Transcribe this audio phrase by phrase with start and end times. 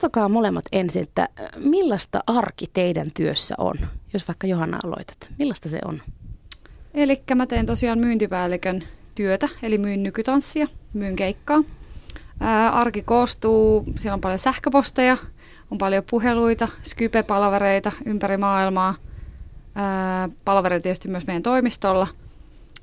[0.00, 3.74] kertokaa molemmat ensin, että millaista arki teidän työssä on?
[4.12, 6.02] Jos vaikka Johanna aloitat, millaista se on?
[6.94, 8.82] Eli mä teen tosiaan myyntipäällikön
[9.14, 11.64] työtä, eli myyn nykytanssia, myyn keikkaa.
[12.40, 15.16] Ää, arki koostuu, siellä on paljon sähköposteja,
[15.70, 18.94] on paljon puheluita, Skype-palavereita ympäri maailmaa,
[19.74, 22.08] ää, palavereita tietysti myös meidän toimistolla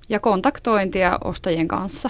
[0.09, 2.09] ja kontaktointia ostajien kanssa.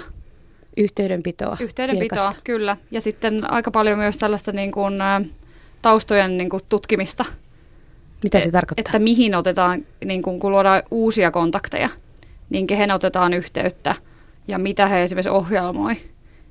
[0.78, 1.58] Yhteydenpitoa.
[1.60, 2.42] Yhteydenpitoa, vilkasta.
[2.44, 2.78] kyllä.
[2.92, 5.22] Ja sitten aika paljon myös tällaista niin kuin, ä,
[5.82, 7.26] taustojen niin kuin, tutkimista.
[8.24, 8.82] Mitä se tarkoittaa?
[8.82, 11.90] Että mihin otetaan, niin kuin, kun luodaan uusia kontakteja,
[12.50, 13.96] niin kehen otetaan yhteyttä
[14.48, 15.94] ja mitä he esimerkiksi ohjelmoi.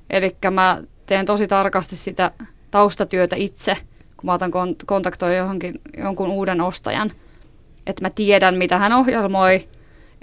[0.09, 2.31] Eli mä teen tosi tarkasti sitä
[2.71, 3.73] taustatyötä itse,
[4.17, 7.11] kun mä otan kont- kontaktoja johonkin, jonkun uuden ostajan.
[7.87, 9.67] Että mä tiedän, mitä hän ohjelmoi,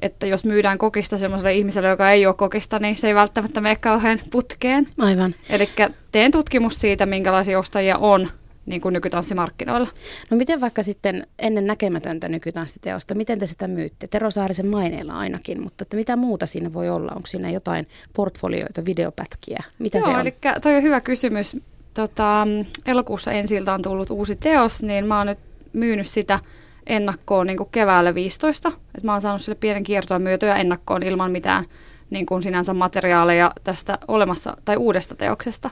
[0.02, 3.76] että jos myydään kokista semmoiselle ihmiselle, joka ei ole kokista, niin se ei välttämättä mene
[3.76, 4.88] kauhean putkeen.
[4.98, 5.34] Aivan.
[5.50, 5.68] Eli
[6.12, 8.28] teen tutkimus siitä, minkälaisia ostajia on
[8.66, 9.88] niin kuin nykytanssimarkkinoilla.
[10.30, 14.06] No miten vaikka sitten ennen näkemätöntä nykytanssiteosta, miten te sitä myytte?
[14.06, 17.12] Tero Saarisen maineilla ainakin, mutta että mitä muuta siinä voi olla?
[17.16, 19.62] Onko siinä jotain portfolioita, videopätkiä?
[19.78, 20.20] Mitä Joo, se on?
[20.20, 21.56] eli toi on hyvä kysymys.
[21.94, 22.46] Tota,
[22.86, 25.38] elokuussa ensiltä on tullut uusi teos, niin mä oon nyt
[25.72, 26.38] myynyt sitä
[26.86, 28.72] ennakkoon niin kuin keväällä 15.
[28.94, 31.64] Et mä oon saanut sille pienen kiertoa myötyä ennakkoon ilman mitään
[32.10, 35.70] niin kuin sinänsä materiaaleja tästä olemassa tai uudesta teoksesta.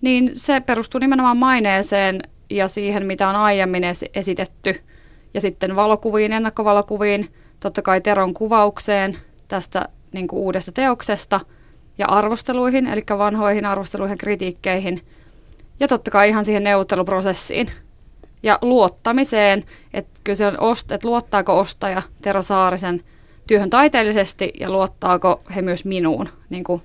[0.00, 4.80] Niin se perustuu nimenomaan maineeseen ja siihen, mitä on aiemmin esitetty.
[5.34, 7.28] Ja sitten valokuviin, ennakkovalokuviin,
[7.60, 9.16] totta kai Teron kuvaukseen
[9.48, 11.40] tästä niin kuin uudesta teoksesta
[11.98, 15.00] ja arvosteluihin, eli vanhoihin arvosteluihin kritiikkeihin.
[15.80, 17.70] Ja totta kai ihan siihen neuvotteluprosessiin
[18.44, 19.62] ja luottamiseen,
[19.94, 23.00] että kyllä se on ost, että luottaako ostaja Tero Saarisen
[23.46, 26.82] työhön taiteellisesti ja luottaako he myös minuun niin kuin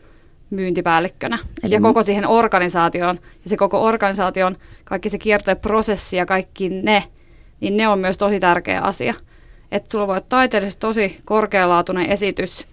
[0.50, 3.20] myyntipäällikkönä Eli ja koko siihen organisaatioon.
[3.44, 7.04] Ja se koko organisaation, kaikki se kiertoprosessi ja kaikki ne,
[7.60, 9.14] niin ne on myös tosi tärkeä asia.
[9.72, 12.68] Että sulla voi olla taiteellisesti tosi korkealaatuinen esitys,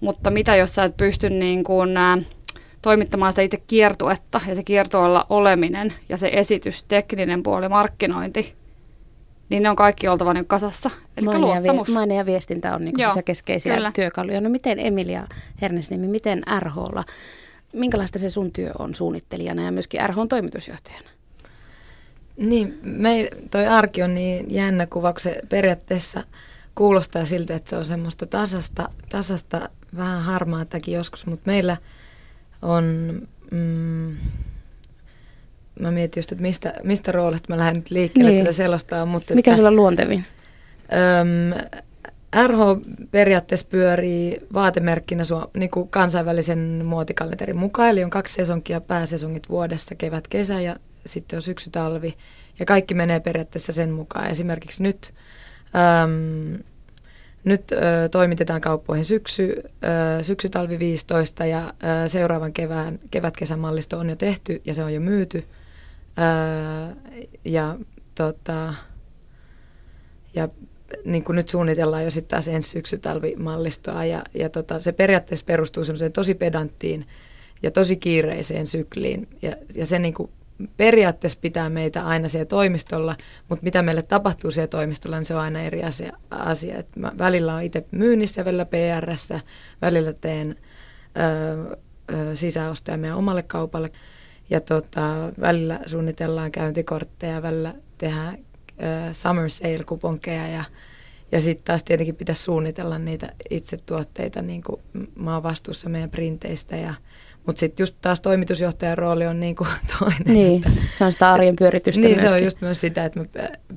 [0.00, 2.18] mutta mitä jos sä et pysty niin kuin, äh,
[2.82, 8.54] toimittamaan sitä itse kiertuetta ja se kiertueella oleminen ja se esitys, tekninen puoli, markkinointi,
[9.48, 10.90] niin ne on kaikki oltava niin kasassa.
[11.16, 11.88] Eli maine luottamus.
[11.88, 13.92] Ja, maine ja viestintä on niin se keskeisiä kyllä.
[13.94, 14.40] työkaluja.
[14.40, 15.26] No miten Emilia
[15.60, 17.04] Hernesniemi, miten RHlla,
[17.72, 21.08] minkälaista se sun työ on suunnittelijana ja myöskin RHn toimitusjohtajana?
[22.36, 26.24] Niin, me, toi arki on niin jännä kuva, kun se periaatteessa
[26.74, 31.76] kuulostaa siltä, että se on semmoista tasasta, tasasta vähän harmaatakin joskus, mutta meillä–
[32.62, 33.18] on,
[33.50, 34.16] mm,
[35.80, 38.44] mä mietin just, että mistä, mistä roolista mä lähden nyt liikkeelle niin.
[38.44, 39.06] tätä selostaa.
[39.06, 40.24] Mutta Mikä sulla on luontevin?
[40.92, 41.68] Öm,
[42.46, 42.58] RH
[43.10, 49.94] periaatteessa pyörii vaatemerkkinä suo, niin kuin kansainvälisen muotikalenterin mukaan, eli on kaksi sesonkia, pääsesongit vuodessa,
[49.94, 52.14] kevät, kesä ja sitten on syksy, talvi.
[52.58, 54.30] Ja kaikki menee periaatteessa sen mukaan.
[54.30, 55.14] Esimerkiksi nyt
[56.02, 56.58] öm,
[57.44, 57.76] nyt ö,
[58.10, 59.62] toimitetaan kauppoihin syksy,
[60.18, 64.94] ö, syksytalvi 15 ja ö, seuraavan kevään kevät-kesän mallisto on jo tehty ja se on
[64.94, 65.44] jo myyty.
[66.18, 66.96] Ö,
[67.44, 67.76] ja,
[68.14, 68.74] tota,
[70.34, 70.48] ja
[71.04, 75.84] niin kuin nyt suunnitellaan jo sitten taas ensi syksytalvimallistoa ja, ja tota, se periaatteessa perustuu
[75.84, 77.06] semmoiseen tosi pedanttiin
[77.62, 80.30] ja tosi kiireiseen sykliin ja, ja se niin kuin
[80.76, 83.16] periaatteessa pitää meitä aina siellä toimistolla,
[83.48, 86.12] mutta mitä meille tapahtuu siellä toimistolla, niin se on aina eri asia.
[86.30, 86.78] asia.
[86.78, 89.40] Et mä välillä on itse myynnissä, välillä PRssä,
[89.82, 90.56] välillä teen
[91.16, 91.76] ö,
[92.12, 93.90] ö, sisäostoja meidän omalle kaupalle.
[94.50, 100.64] Ja tota, välillä suunnitellaan käyntikortteja, välillä tehdään ö, summer sale-kuponkeja ja,
[101.32, 104.80] ja sitten taas tietenkin pitäisi suunnitella niitä itse tuotteita, niin kuin
[105.14, 106.94] mä oon vastuussa meidän printeistä ja
[107.46, 109.66] mutta sitten just taas toimitusjohtajan rooli on niinku
[109.98, 110.22] toinen.
[110.26, 112.30] Niin, että, se on sitä arjen pyöritystä Niin, myöskin.
[112.30, 113.26] se on just myös sitä, että mä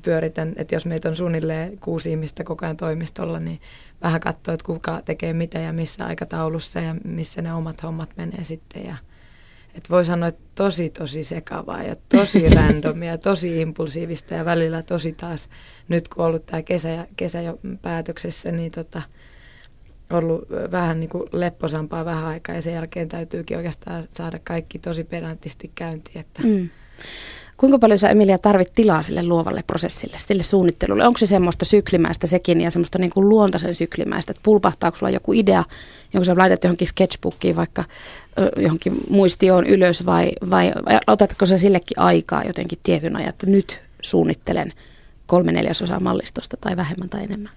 [0.01, 3.61] pyöritän, että jos meitä on suunnilleen kuusi ihmistä koko ajan toimistolla, niin
[4.03, 8.43] vähän katsoa, että kuka tekee mitä ja missä aikataulussa ja missä ne omat hommat menee
[8.43, 8.85] sitten.
[8.85, 8.95] Ja,
[9.75, 15.11] että voi sanoa, että tosi tosi sekavaa ja tosi randomia, tosi impulsiivista ja välillä tosi
[15.11, 15.49] taas,
[15.87, 19.01] nyt kun on ollut tämä kesä, kesä jo päätöksessä, niin tota,
[20.09, 25.03] ollut vähän niin kuin lepposampaa vähän aikaa ja sen jälkeen täytyykin oikeastaan saada kaikki tosi
[25.03, 26.19] pedantisti käyntiin.
[26.19, 26.41] Että.
[26.43, 26.69] Mm.
[27.57, 31.07] Kuinka paljon sä Emilia tarvit tilaa sille luovalle prosessille, sille suunnittelulle?
[31.07, 35.33] Onko se semmoista syklimäistä sekin ja semmoista niin kuin luontaisen syklimäistä, että pulpahtaako sulla joku
[35.33, 35.63] idea,
[36.13, 37.83] jonka sä laitat johonkin sketchbookiin vaikka
[38.57, 40.71] johonkin muistioon ylös vai, vai
[41.07, 44.73] otatko sä sillekin aikaa jotenkin tietyn ajan, että nyt suunnittelen
[45.25, 47.51] kolme neljäsosaa mallistosta tai vähemmän tai enemmän?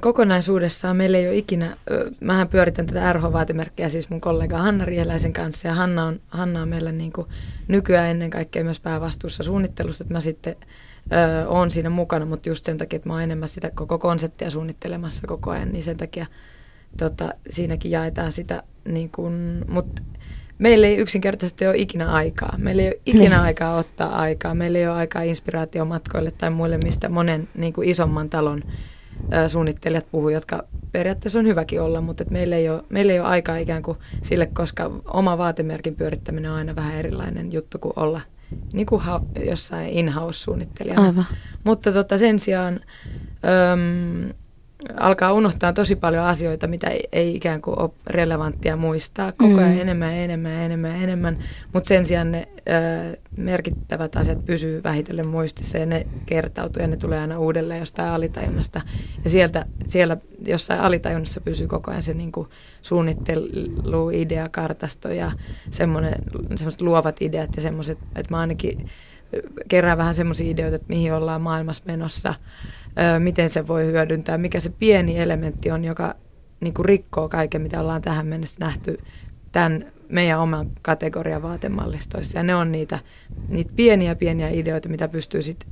[0.00, 1.76] Kokonaisuudessaan meillä ei ole ikinä,
[2.20, 6.68] mähän pyöritän tätä RH-vaatemerkkiä siis mun kollega Hanna Rieläisen kanssa ja Hanna on, Hanna on
[6.68, 7.26] meillä niin kuin
[7.68, 10.56] nykyään ennen kaikkea myös päävastuussa suunnittelussa, että mä sitten
[11.12, 14.50] ö, oon siinä mukana, mutta just sen takia, että mä oon enemmän sitä koko konseptia
[14.50, 16.26] suunnittelemassa koko ajan, niin sen takia
[16.98, 20.02] tota, siinäkin jaetaan sitä, niin kuin, mutta
[20.58, 22.54] meillä ei yksinkertaisesti ole ikinä aikaa.
[22.58, 23.40] Meillä ei ole ikinä niin.
[23.40, 24.54] aikaa ottaa aikaa.
[24.54, 28.62] Meillä ei ole aikaa inspiraatiomatkoille tai muille, mistä monen niin kuin isomman talon
[29.32, 33.20] ö, suunnittelijat puhuu, jotka periaatteessa on hyväkin olla, mutta et meillä, ei ole, meillä ei
[33.20, 37.92] ole aikaa ikään kuin sille, koska oma vaatemerkin pyörittäminen on aina vähän erilainen juttu kuin
[37.96, 38.20] olla
[38.72, 41.02] niin kuin ha- jossain in-house-suunnittelijana.
[41.02, 41.26] Aivan.
[41.64, 42.80] Mutta tota, sen sijaan
[43.72, 44.32] öm,
[45.00, 49.32] alkaa unohtaa tosi paljon asioita, mitä ei, ei ikään kuin ole relevanttia muistaa.
[49.32, 49.80] Koko ajan Mm.
[49.80, 51.38] enemmän enemmän enemmän enemmän,
[51.72, 52.48] mutta sen sijaan ne
[53.12, 58.08] ö, merkittävät asiat pysyy vähitellen muistissa ja ne kertautuu ja ne tulee aina uudelleen jostain
[58.10, 58.80] alitajunnasta.
[59.24, 62.48] Ja sieltä, siellä jossain alitajunnassa pysyy koko ajan se niin kuin
[62.82, 65.32] suunnittelu, idea, kartasto ja
[65.70, 68.86] semmoiset luovat ideat ja semmoiset, että mä ainakin
[69.68, 72.34] kerään vähän semmoisia ideoita, että mihin ollaan maailmassa menossa,
[73.18, 76.14] miten se voi hyödyntää, mikä se pieni elementti on, joka
[76.60, 78.98] niin kuin rikkoo kaiken, mitä ollaan tähän mennessä nähty
[79.52, 82.38] tämän meidän oman kategorian vaatemallistoissa.
[82.38, 82.98] Ja ne on niitä,
[83.48, 85.68] niitä pieniä pieniä ideoita, mitä pystyy sitten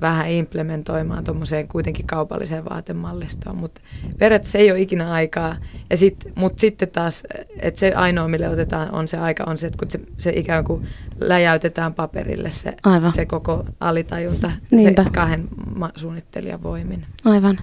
[0.00, 3.56] vähän implementoimaan tuommoiseen kuitenkin kaupalliseen vaatemallistoon.
[3.56, 3.80] Mutta
[4.18, 5.56] periaatteessa ei ole ikinä aikaa.
[5.90, 7.22] Ja sit, Mutta sitten taas,
[7.60, 10.64] että se ainoa, mille otetaan on se aika, on se, että kun se, se ikään
[10.64, 10.86] kuin
[11.20, 13.12] läjäytetään paperille se, Aivan.
[13.12, 15.02] se koko alitajunta Niinpä.
[15.04, 17.06] se kahden ma- suunnittelijan voimin.
[17.24, 17.58] Aivan.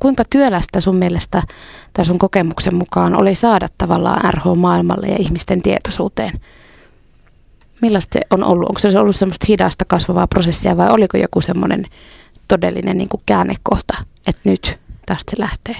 [0.00, 1.42] Kuinka työlästä sun mielestä
[1.92, 6.32] tai sun kokemuksen mukaan oli saada tavallaan RH-maailmalle ja ihmisten tietoisuuteen?
[7.84, 8.68] Millaista se on ollut?
[8.68, 11.84] Onko se ollut semmoista hidasta kasvavaa prosessia vai oliko joku semmoinen
[12.48, 13.94] todellinen niin kuin käännekohta,
[14.26, 15.76] että nyt tästä se lähtee?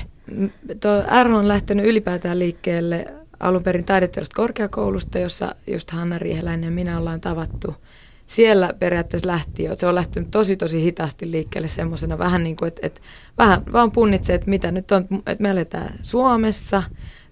[0.81, 3.07] Tuo RH on lähtenyt ylipäätään liikkeelle
[3.41, 7.75] alun perin taideteollisesta korkeakoulusta, jossa just Hanna Rieheläinen ja minä ollaan tavattu.
[8.27, 12.69] Siellä periaatteessa lähti jo, se on lähtenyt tosi tosi hitaasti liikkeelle semmoisena vähän niin kuin,
[12.69, 13.01] että, että
[13.39, 16.83] vähän vaan punnitsee, että mitä nyt on, että me eletään Suomessa,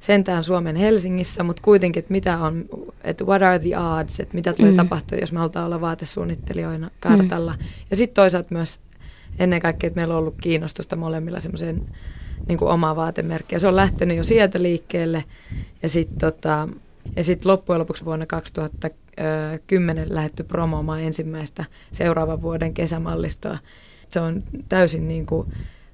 [0.03, 2.65] sentään Suomen Helsingissä, mutta kuitenkin, että mitä on,
[3.05, 4.77] että what are the odds, että mitä tulee Mm.
[4.77, 7.53] tapahtua, jos me halutaan olla vaatesuunnittelijoina kartalla.
[7.53, 7.65] Mm.
[7.91, 8.81] Ja sitten toisaalta myös
[9.39, 11.83] ennen kaikkea, että meillä on ollut kiinnostusta molemmilla semmoiseen
[12.49, 13.59] niin omaa vaatemerkkiä.
[13.59, 15.25] Se on lähtenyt jo sieltä liikkeelle
[15.83, 16.69] ja sitten tota,
[17.17, 23.59] ja sit loppujen lopuksi vuonna 2010 lähdetty promoomaan ensimmäistä seuraavan vuoden kesämallistoa.
[24.09, 25.49] Se on täysin niin kuin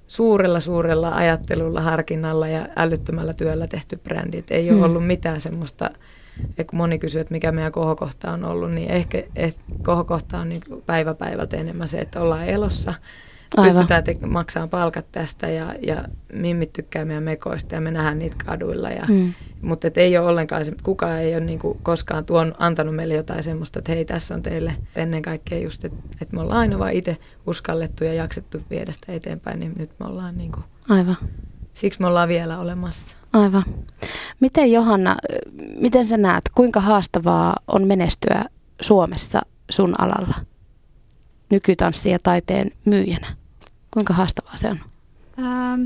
[0.08, 4.38] suurella suurella ajattelulla, harkinnalla ja älyttömällä työllä tehty brändi.
[4.38, 4.84] Et ei ole Hmm.
[4.84, 5.90] ollut mitään semmoista,
[6.70, 10.62] kun moni kysyy, että mikä meidän kohokohta on ollut, niin ehkä eh, kohokohta on niin
[10.86, 12.94] päivä päivältä enemmän se, että ollaan elossa,
[13.56, 13.72] Aivan.
[13.74, 18.36] pystytään te- maksamaan palkat tästä ja, ja mimmit tykkää meidän mekoista ja me nähdään niitä
[18.46, 18.90] kaduilla.
[18.90, 19.34] Ja, Mm.
[19.62, 23.42] Mutta et ei ole ollenkaan, se- kukaan ei ole niinku koskaan tuon, antanut meille jotain
[23.42, 26.92] semmoista, että hei tässä on teille ennen kaikkea just, että et me ollaan aina vaan
[26.92, 27.16] itse
[27.46, 31.16] uskallettu ja jaksettu viedä sitä eteenpäin, niin nyt me ollaan niinku, Aivan.
[31.74, 33.16] siksi me ollaan vielä olemassa.
[33.32, 33.64] Aivan.
[34.40, 35.16] Miten Johanna,
[35.80, 38.44] miten sä näet, kuinka haastavaa on menestyä
[38.80, 39.40] Suomessa
[39.70, 40.34] sun alalla
[41.50, 43.36] nykytanssi- ja taiteen myyjänä?
[43.90, 44.78] Kuinka haastavaa se on?
[45.38, 45.84] Ähm,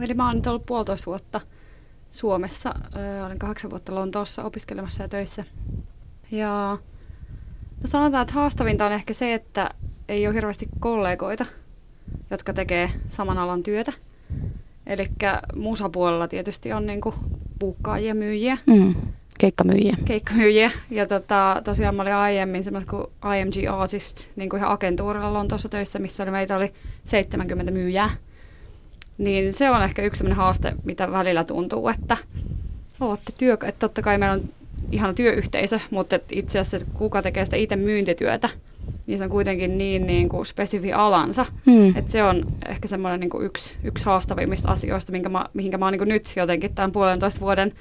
[0.00, 1.40] eli mä oon nyt ollut puolitoista vuotta
[2.10, 2.74] Suomessa.
[2.96, 5.44] Ö, olin kahdeksan vuotta Lontoossa opiskelemassa ja töissä.
[6.30, 6.78] Ja
[7.80, 9.70] no sanotaan, että haastavinta on ehkä se, että
[10.08, 11.46] ei ole hirveästi kollegoita,
[12.30, 13.92] jotka tekee saman alan työtä.
[14.86, 15.06] Eli
[15.56, 17.14] musapuolella tietysti on niinku
[17.58, 18.94] puukkaajia, myyjiä, Mm.
[19.38, 19.96] Keikkamyyjiä.
[20.04, 20.70] keikkamyyjiä.
[20.90, 23.04] Ja tota, tosiaan mä olin aiemmin semmoinen kuin
[23.38, 26.72] IMG Artist, niin kuin ihan agentuurilla Lontoossa töissä, missä oli, meitä oli
[27.04, 28.10] 70 myyjää.
[29.18, 32.16] Niin se on ehkä yksi semmoinen haaste, mitä välillä tuntuu, että
[33.00, 34.42] ootte työ, että totta kai meillä on
[34.92, 38.48] ihana työyhteisö, mutta itse asiassa että kuka tekee sitä itse myyntityötä,
[39.06, 41.96] niin se on kuitenkin niin, niin kuin spesifi alansa, Mm.
[41.96, 45.84] et se on ehkä semmoinen niin kuin yksi, yksi haastavimmista asioista, minkä mä, mihinkä mä
[45.86, 47.72] oon niin kuin nyt jotenkin tämän puolentoista vuoden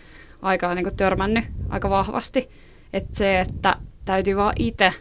[0.43, 2.49] aikana niin kuin törmännyt aika vahvasti.
[2.93, 4.93] Että se, että täytyy vaan itse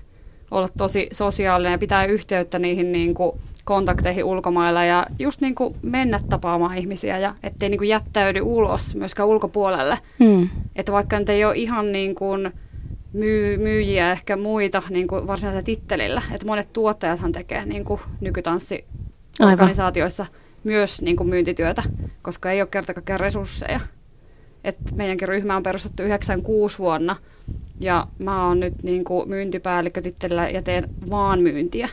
[0.51, 3.33] olla tosi sosiaalinen ja pitää yhteyttä niihin niin kuin
[3.65, 8.97] kontakteihin ulkomailla ja just niin kuin mennä tapaamaan ihmisiä ja ettei niin kuin jättäydy ulos
[8.97, 9.99] myöskään ulkopuolelle.
[10.19, 10.49] Mm.
[10.77, 12.53] Että vaikka nyt ei ole ihan niin kuin
[13.13, 20.27] myy, myyjiä ehkä muita niin kuin varsinaisella tittelillä, että monet tuottajathan tekee niin kuin nykytanssiorganisaatioissa
[20.65, 21.83] myös niin kuin myyntityötä,
[22.23, 23.81] koska ei ole kerta kaikkiaan resursseja.
[24.65, 27.17] Et meidänkin ryhmä on perustettu 96 vuonna
[27.81, 31.89] ja mä oon nyt niin kuin myyntipäällikkötittelillä ja teen vaan myyntiä.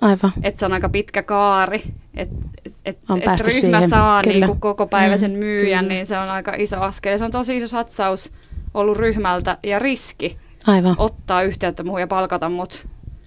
[0.00, 0.32] Aivan.
[0.42, 1.82] Et se on aika pitkä kaari,
[2.16, 2.98] että et, et
[3.40, 4.46] ryhmä siihen, saa kyllä.
[4.46, 5.94] niinku koko päiväisen Mm, myyjän, kyllä.
[5.94, 7.12] niin se on aika iso askel.
[7.12, 8.32] Ja se on tosi iso satsaus
[8.74, 10.94] ollut ryhmältä ja riski Aivan.
[10.98, 12.86] ottaa yhteyttä muuhun ja palkata mut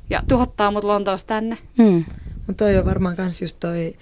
[0.10, 1.58] ja tuottaa mut Lontoosta tänne.
[1.78, 2.06] Mm.
[2.48, 3.94] Mutta toi on varmaan kans just toi,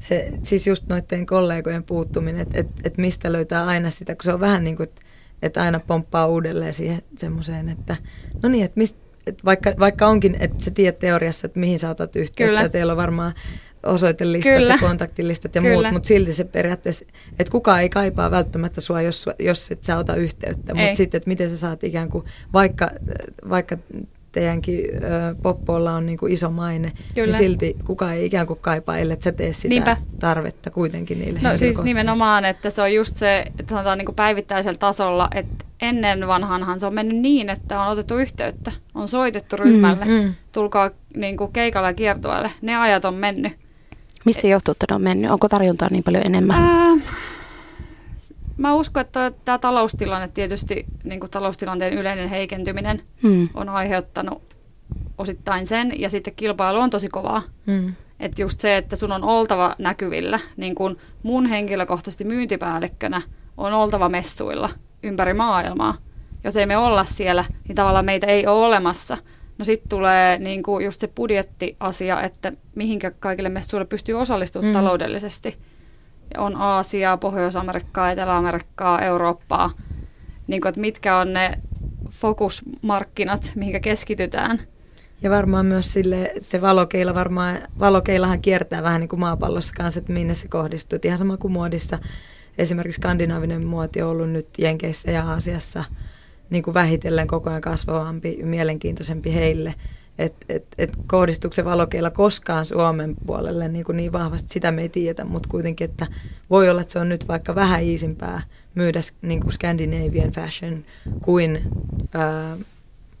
[0.00, 4.32] se, siis just noiden kollegojen puuttuminen, että et, et mistä löytää aina sitä, kun se
[4.32, 5.02] on vähän niin kuin, että
[5.42, 7.96] et aina pomppaa uudelleen siihen semmoiseen, että
[8.42, 11.90] no niin, että mist, et vaikka, vaikka onkin, että sä tiedät teoriassa, että mihin sä
[11.90, 12.62] otat yhteyttä, Kyllä.
[12.62, 13.34] ja teillä on varmaan
[13.82, 14.72] osoitelistat Kyllä.
[14.72, 15.74] ja kontaktilistat ja Kyllä.
[15.74, 17.04] muut, mutta silti se periaatteessa,
[17.38, 21.28] että kukaan ei kaipaa välttämättä sua, jos, jos et sä ota yhteyttä, mutta sitten, että
[21.28, 22.90] miten sä saat ikään kuin, vaikka,
[23.48, 23.78] vaikka
[24.32, 27.26] teidänkin ö, poppoilla on niin kuin iso maine, Kyllä.
[27.26, 29.96] niin silti kukaan ei ikään kuin kaipaa, ellei sä tee sitä Niinpä.
[30.18, 34.16] tarvetta kuitenkin niille No siis nimenomaan, että se on just se, että sanotaan niin kuin
[34.16, 39.56] päivittäisellä tasolla, että ennen vanhanhan se on mennyt niin, että on otettu yhteyttä, on soitettu
[39.56, 40.34] ryhmälle, mm, Mm.
[40.52, 42.50] tulkaa niin kuin keikalle ja kiertueelle.
[42.62, 43.52] Ne ajat on mennyt.
[44.24, 45.30] Mistä johtuu, että ne on mennyt?
[45.30, 46.62] Onko tarjontaa niin paljon enemmän?
[46.62, 46.92] Ää,
[48.60, 53.48] mä uskon, että tämä taloustilanne tietysti, niin kuin taloustilanteen yleinen heikentyminen Mm.
[53.54, 54.42] on aiheuttanut
[55.18, 57.42] osittain sen, ja sitten kilpailu on tosi kovaa.
[57.66, 57.94] Mm.
[58.20, 63.22] Että just se, että sun on oltava näkyvillä, niin kuin mun henkilökohtaisesti myyntipäällikkönä
[63.56, 64.70] on oltava messuilla
[65.02, 65.94] ympäri maailmaa.
[66.44, 69.18] Jos ei me olla siellä, niin tavallaan meitä ei ole olemassa.
[69.58, 74.80] No sitten tulee niin kuin just se budjettiasia, että mihinkä kaikille messuille pystyy osallistumaan mm.
[74.80, 75.56] taloudellisesti.
[76.38, 79.70] On Aasiaa, Pohjois-Amerikkaa, Etelä-Amerikkaa, Eurooppaa.
[80.46, 81.58] Niin kuin, että mitkä on ne
[82.10, 84.58] fokusmarkkinat, mihinkä keskitytään.
[85.22, 90.12] Ja varmaan myös sille, se valokeila varmaan, valokeilahan kiertää vähän niin kuin maapallossa kanssa, että
[90.12, 90.98] minne se kohdistuu.
[91.04, 91.98] Ihan sama kuin muodissa.
[92.58, 95.84] Esimerkiksi skandinaavinen muoti on ollut nyt Jenkeissä ja Aasiassa
[96.50, 99.74] niin kuin vähitellen koko ajan kasvavampi, mielenkiintoisempi heille.
[100.20, 104.82] Että et, et kohdistuuko se valokeila koskaan Suomen puolelle niin, kuin niin vahvasti, sitä me
[104.82, 106.06] ei tiedetä, mutta kuitenkin, että
[106.50, 108.42] voi olla, että se on nyt vaikka vähän iisimpää
[108.74, 110.84] myydä niin kuin Scandinavian fashion
[111.22, 111.60] kuin
[112.14, 112.56] ää,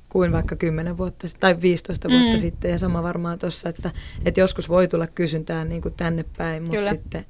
[0.08, 2.14] kuin vaikka 10 vuotta tai 15 Mm.
[2.14, 2.70] vuotta sitten.
[2.70, 3.90] Ja sama varmaan tuossa, että,
[4.24, 6.90] että joskus voi tulla kysyntää niin kuin tänne päin, mutta Kyllä.
[6.90, 7.26] sitten...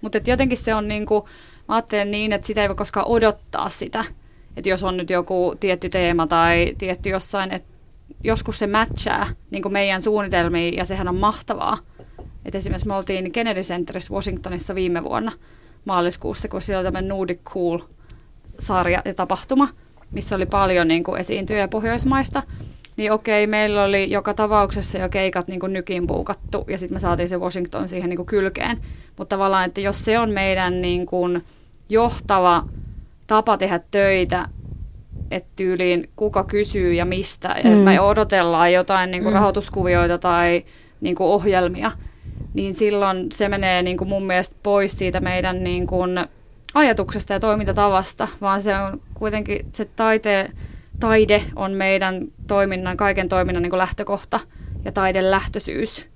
[0.00, 1.28] Mutta jotenkin se on niinku,
[1.68, 4.04] mä ajattelen niin, että sitä ei voi koskaan odottaa sitä.
[4.56, 7.73] Että jos on nyt joku tietty teema tai tietty jossain, että
[8.24, 11.78] joskus se matchaa niin meidän suunnitelmiin ja sehän on mahtavaa.
[12.44, 15.32] Et esimerkiksi me oltiin Kennedy Centerissä Washingtonissa viime vuonna
[15.84, 19.68] maaliskuussa, kun siellä oli tämmöinen Nordic Cool-sarja ja tapahtuma,
[20.10, 22.42] missä oli paljon niin esiintyjä Pohjoismaista.
[22.96, 27.28] Niin okei, meillä oli joka tapauksessa jo keikat niin nykin puukattu ja sitten me saatiin
[27.28, 28.76] se Washington siihen niin kylkeen.
[29.16, 31.06] Mutta tavallaan, että jos se on meidän niin
[31.88, 32.64] johtava
[33.26, 34.48] tapa tehdä töitä,
[35.34, 37.76] että tyyliin kuka kysyy ja mistä, ja Mm.
[37.76, 39.38] me odotellaan jotain niin kuin Mm.
[39.38, 40.64] rahoituskuvioita tai
[41.00, 41.90] niin kuin ohjelmia,
[42.54, 46.10] niin silloin se menee niin kuin mun mielestä pois siitä meidän niin kuin
[46.74, 50.50] ajatuksesta ja toimintatavasta, vaan se on kuitenkin se taite,
[51.00, 54.40] taide on meidän toiminnan, kaiken toiminnan niin kuin lähtökohta
[54.84, 56.08] ja taiden lähtöisyys.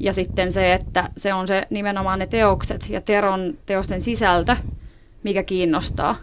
[0.00, 4.56] Ja sitten se, että se on se nimenomaan ne teokset ja Teron teosten sisältö,
[5.22, 6.16] mikä kiinnostaa.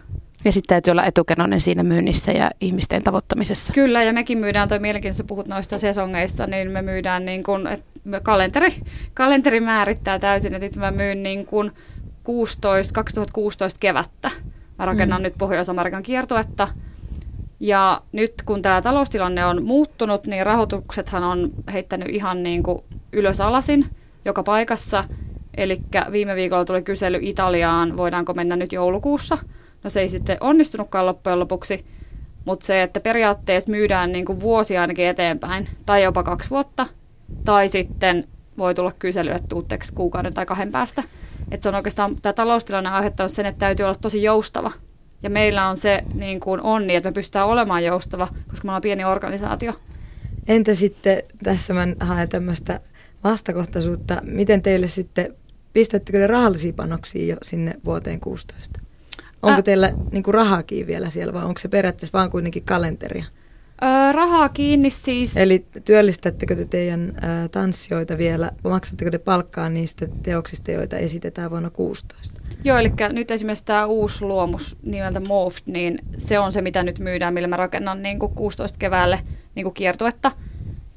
[0.44, 3.72] Ja sitten täytyy olla etukenoinen siinä myynnissä ja ihmisten tavoittamisessa.
[3.72, 7.66] Kyllä, ja mekin myydään, toi mielenkiintoista, kun puhut noista sesongeista, niin me myydään niin kuin,
[7.66, 8.74] että me kalenteri,
[9.14, 11.72] kalenteri määrittää täysin, että nyt mä myyn niin kuin
[12.24, 14.30] 16, 2016 kevättä.
[14.78, 15.22] Mä rakennan mm.
[15.22, 16.68] nyt Pohjois-Amerikan kiertuetta.
[17.60, 22.78] Ja nyt kun tämä taloustilanne on muuttunut, niin rahoituksethan on heittänyt ihan niin kuin
[23.12, 23.86] ylös alasin
[24.24, 25.04] joka paikassa.
[25.56, 25.80] Eli
[26.12, 29.38] viime viikolla tuli kysely Italiaan, voidaanko mennä nyt joulukuussa.
[29.86, 31.86] No se ei sitten onnistunutkaan loppujen lopuksi,
[32.44, 36.86] mutta se, että periaatteessa myydään niin kuin vuosi ainakin eteenpäin, tai jopa kaksi vuotta,
[37.44, 38.28] tai sitten
[38.58, 41.02] voi tulla kysely, että tuutteeksi kuukauden tai kahden päästä.
[41.50, 44.72] Että se on oikeastaan, tämä taloustilanne on aiheuttanut sen, että täytyy olla tosi joustava.
[45.22, 48.82] Ja meillä on se niin kuin onni, että me pystytään olemaan joustava, koska me ollaan
[48.82, 49.72] pieni organisaatio.
[50.46, 52.80] Entä sitten, tässä mä haen tämmöistä
[53.24, 55.34] vastakohtaisuutta, miten teille sitten,
[55.72, 58.85] pistättekö te rahallisia panoksia jo sinne vuoteen 16?
[59.46, 63.24] Onko Ä- teillä niin kuin rahaakin vielä siellä vai onko se periaatteessa vaan kuitenkin kalenteria?
[63.82, 65.36] Öö, rahaa kiinni siis.
[65.36, 71.70] Eli työllistättekö te teidän ä, tanssijoita vielä, maksatteko te palkkaa niistä teoksista, joita esitetään vuonna
[71.70, 72.40] 16?
[72.64, 76.98] Joo, eli nyt esimerkiksi tämä uusi luomus nimeltä Morphed, niin se on se, mitä nyt
[76.98, 79.20] myydään, millä mä rakennan niin kuin 16 keväälle
[79.54, 80.32] niin kuin kiertuetta.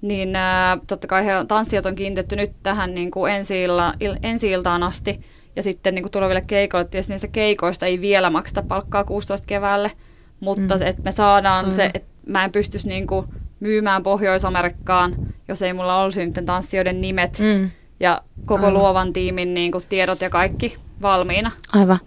[0.02, 4.84] Niin ää, totta kai he, tanssijat on kiinnitetty nyt tähän niin kuin ensi-illa, il, ensi-iltaan
[4.84, 5.20] asti.
[5.60, 9.92] Ja sitten niin kuin tuleville keikoille, tietysti niistä keikoista ei vielä makseta palkkaa 16 keväälle,
[10.40, 10.82] mutta Mm.
[10.82, 10.88] mm.
[10.88, 11.74] että me saadaan Aivan.
[11.74, 13.26] se, että mä en pystyisi niin kuin
[13.60, 15.16] myymään Pohjois-Amerikkaan,
[15.48, 17.70] jos ei mulla olisi niiden tanssijoiden nimet Mm.
[18.00, 18.74] ja koko Aivan.
[18.74, 21.52] luovan tiimin niin kuin tiedot ja kaikki valmiina.
[21.74, 22.00] Aivan.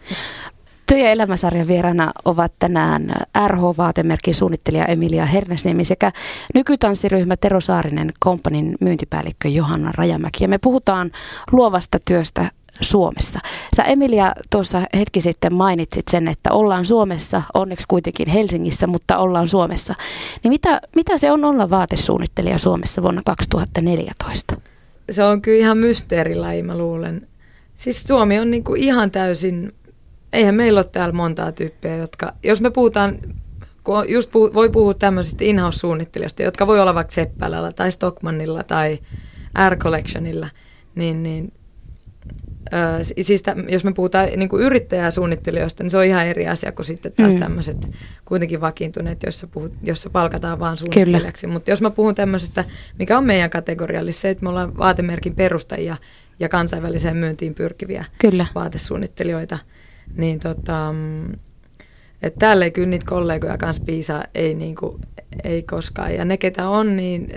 [0.87, 3.15] Työ- ja elämäsarjan vieraana ovat tänään
[3.49, 6.13] RH-vaatemerkin suunnittelija Emilia Hernesniemi sekä
[6.55, 10.45] nykytanssiryhmä Tero Saarinen, kompanin myyntipäällikkö Johanna Rajamäki.
[10.45, 11.11] Ja me puhutaan
[11.53, 12.51] luovasta työstä
[12.81, 13.41] Suomessa.
[13.77, 19.49] Sä Emilia tuossa hetki sitten mainitsit sen, että ollaan Suomessa, onneksi kuitenkin Helsingissä, mutta ollaan
[19.49, 19.95] Suomessa.
[20.43, 24.57] Niin mitä, mitä se on olla vaatesuunnittelija Suomessa vuonna 2014?
[25.11, 27.29] Se on kyllä ihan mysteerilaji, mä luulen.
[27.75, 29.73] Siis Suomi on niinku ihan täysin,
[30.33, 33.19] eihän meillä ole täällä montaa tyyppiä, jotka, jos me puhutaan,
[33.85, 38.99] kun just puhu, voi puhua tämmöisistä in-house-suunnittelijoista, jotka voi olla vaikka Seppälällä tai Stockmannilla tai
[39.69, 40.49] R-Collectionilla,
[40.95, 41.62] niin, niin si-
[43.21, 46.87] siis tä, jos me puhutaan niin kuin yrittäjäsuunnittelijoista, niin se on ihan eri asia kuin
[46.87, 47.35] sitten taas Mm.
[47.35, 47.41] mm.
[47.41, 47.91] tämmöiset
[48.25, 51.47] kuitenkin vakiintuneet, joissa, puhut, jossa palkataan vaan suunnittelijaksi.
[51.47, 52.65] Mutta jos mä puhun tämmöisestä,
[52.99, 55.97] mikä on meidän kategoria, eli se, että me ollaan vaatemerkin perustajia
[56.39, 58.47] ja kansainväliseen myyntiin pyrkiviä Kyllä.
[58.55, 59.59] vaatesuunnittelijoita,
[60.17, 60.95] niin tota,
[62.23, 65.01] että täällä ei kyllä niitä kollegoja kanssa piisaa, ei, niinku,
[65.45, 66.15] ei koskaan.
[66.15, 67.29] Ja ne, ketä on, niin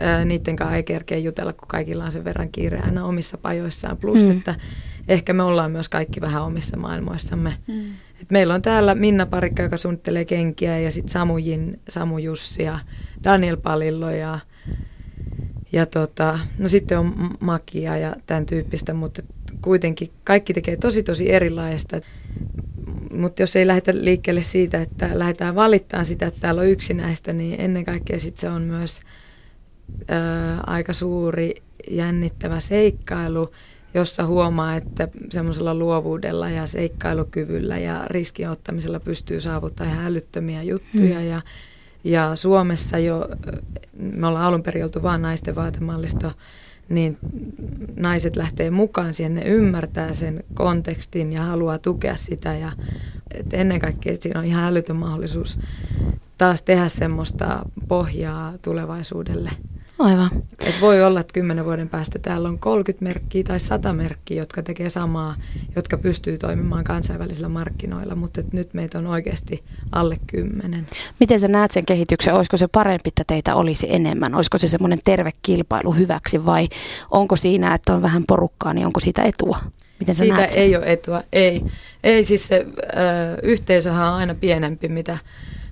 [0.00, 3.96] ää, niiden kanssa ei kerkeä jutella, kun kaikilla on sen verran kiire aina omissa pajoissaan.
[3.96, 4.30] Plus, Mm.
[4.30, 4.54] että
[5.08, 7.56] ehkä me ollaan myös kaikki vähän omissa maailmoissamme.
[7.66, 7.84] Mm.
[8.22, 12.62] Et meillä on täällä Minna Parikka, joka suunnittelee kenkiä, ja sitten Samu Jin, Samu Jussi
[12.62, 12.78] ja
[13.24, 14.38] Daniel Palillo ja,
[15.72, 19.22] ja tota, no sitten on Makia ja tämän tyyppistä, mutta
[19.62, 22.00] kuitenkin kaikki tekee tosi tosi erilaista.
[23.12, 27.60] Mutta jos ei lähdetä liikkeelle siitä, että lähdetään valittamaan sitä, että täällä on yksinäistä, niin
[27.60, 29.00] ennen kaikkea sit se on myös
[29.90, 30.14] ö,
[30.66, 31.54] aika suuri
[31.90, 33.50] jännittävä seikkailu,
[33.94, 41.20] jossa huomaa, että semmoisella luovuudella ja seikkailukyvyllä ja riskin ottamisella pystyy saavuttamaan ihan älyttömiä juttuja.
[41.20, 41.26] Mm.
[41.26, 41.42] Ja,
[42.04, 43.28] ja Suomessa jo,
[43.96, 46.32] me ollaan alun perin oltu vaan naisten vaatemallisto,
[46.88, 47.18] niin
[47.96, 52.54] naiset lähtee mukaan siihen, ne ymmärtää sen kontekstin ja haluaa tukea sitä.
[52.54, 52.72] Ja
[53.34, 55.58] et ennen kaikkea siinä on ihan älytön mahdollisuus
[56.38, 59.50] taas tehdä semmoista pohjaa tulevaisuudelle.
[59.98, 60.30] Aivan.
[60.66, 64.62] Et voi olla, että kymmenen vuoden päästä täällä on 30 merkkiä tai 100 merkkiä, jotka
[64.62, 65.36] tekee samaa,
[65.76, 70.86] jotka pystyy toimimaan kansainvälisillä markkinoilla, mutta et nyt meitä on oikeasti alle kymmenen.
[71.20, 72.34] Miten sä näet sen kehityksen?
[72.34, 74.34] Olisiko se parempi, että teitä olisi enemmän?
[74.34, 76.68] Olisiko se semmoinen terve kilpailu hyväksi vai
[77.10, 79.58] onko siinä, että on vähän porukkaa, niin onko siitä etua?
[80.00, 81.22] Miten sä Siitä ei ole etua.
[81.32, 81.64] Ei,
[82.04, 85.18] ei siis se ö, yhteisöhän on aina pienempi, mitä,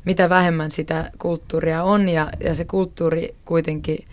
[0.05, 4.05] mitä vähemmän sitä kulttuuria on ja, ja se kulttuuri kuitenkin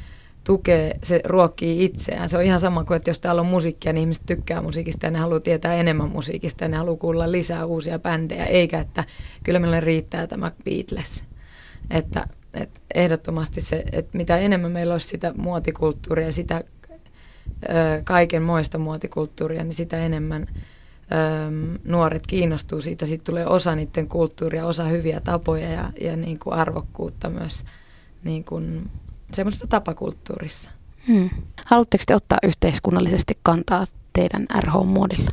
[0.49, 2.29] tukee, se ruokkii itseään.
[2.29, 5.11] Se on ihan sama kuin, että jos täällä on musiikkia, niin ihmiset tykkää musiikista ja
[5.11, 9.03] ne haluaa tietää enemmän musiikista ja ne haluaa kuulla lisää uusia bändejä, eikä että
[9.43, 11.23] kyllä meille riittää tämä Beatles.
[11.89, 16.63] Että, että ehdottomasti se, että mitä enemmän meillä olisi sitä muotikulttuuria sitä
[18.03, 20.55] kaiken moista muotikulttuuria, niin sitä enemmän ö,
[21.83, 23.05] nuoret kiinnostuu siitä.
[23.05, 27.65] Sitten tulee osa niiden kulttuuria, osa hyviä tapoja ja, ja niin kuin arvokkuutta myös
[28.23, 28.91] niin kuin
[29.33, 30.69] semmoisessa tapakulttuurissa.
[31.07, 31.29] Hmm.
[31.65, 35.31] Haluatteko te ottaa yhteiskunnallisesti kantaa teidän RH-muodilla?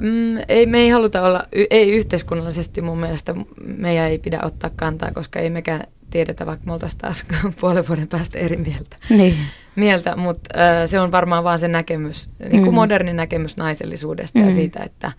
[0.00, 3.34] Mm, ei, me ei haluta olla, ei yhteiskunnallisesti mun mielestä
[3.64, 7.24] meidän ei pidä ottaa kantaa, koska ei mekään tiedetä, vaikka me oltaisiin taas
[7.60, 8.96] puolen vuoden päästä eri mieltä.
[9.10, 9.34] Niin.
[9.76, 12.74] mieltä, mutta äh, se on varmaan vaan se näkemys, niin kuin Mm.
[12.74, 14.42] moderni näkemys naisellisuudesta mm.
[14.42, 14.48] Mm.
[14.48, 15.12] ja siitä, että,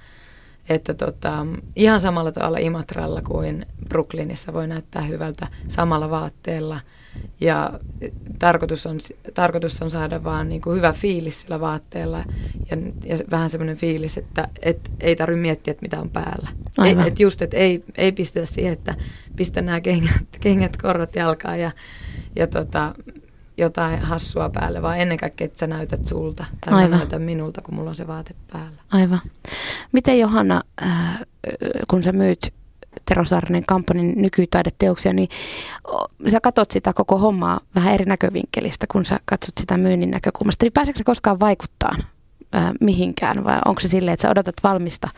[0.70, 6.80] että tota, ihan samalla tavalla Imatralla kuin Brooklynissa voi näyttää hyvältä samalla vaatteella.
[7.40, 7.80] Ja
[8.40, 8.98] tarkoitus on,
[9.34, 12.18] tarkoitus on saada vaan niin kuin hyvä fiilis sillä vaatteella
[12.72, 16.50] ja, ja vähän semmoinen fiilis, että et ei tarvitse miettiä, että mitä on päällä.
[16.78, 17.08] Aivan.
[17.08, 18.96] et just, että ei, ei pistetä siihen, että
[19.36, 21.72] pistä nämä kengät, kengät korvat jalkaan ja,
[22.36, 22.96] ja tota,
[23.58, 26.98] jotain hassua päälle, vaan ennen kaikkea, että sä näytät sulta tai mä Aivan.
[26.98, 28.82] näytän minulta, kun mulla on se vaate päällä.
[28.91, 29.22] Aivan.
[29.91, 31.20] Miten Johanna, äh,
[31.88, 32.54] kun sä myyt
[33.06, 35.30] Tero Saarinen kampanjan nykytaideteoksia, niin
[36.28, 40.65] sä katot sitä koko hommaa vähän eri näkövinkkelistä, kun sä katsot sitä myynnin näkökulmasta.
[40.65, 41.96] Niin pääseekö sä koskaan vaikuttaa
[42.56, 45.10] äh, mihinkään vai onko se silleen, että sä odotat valmista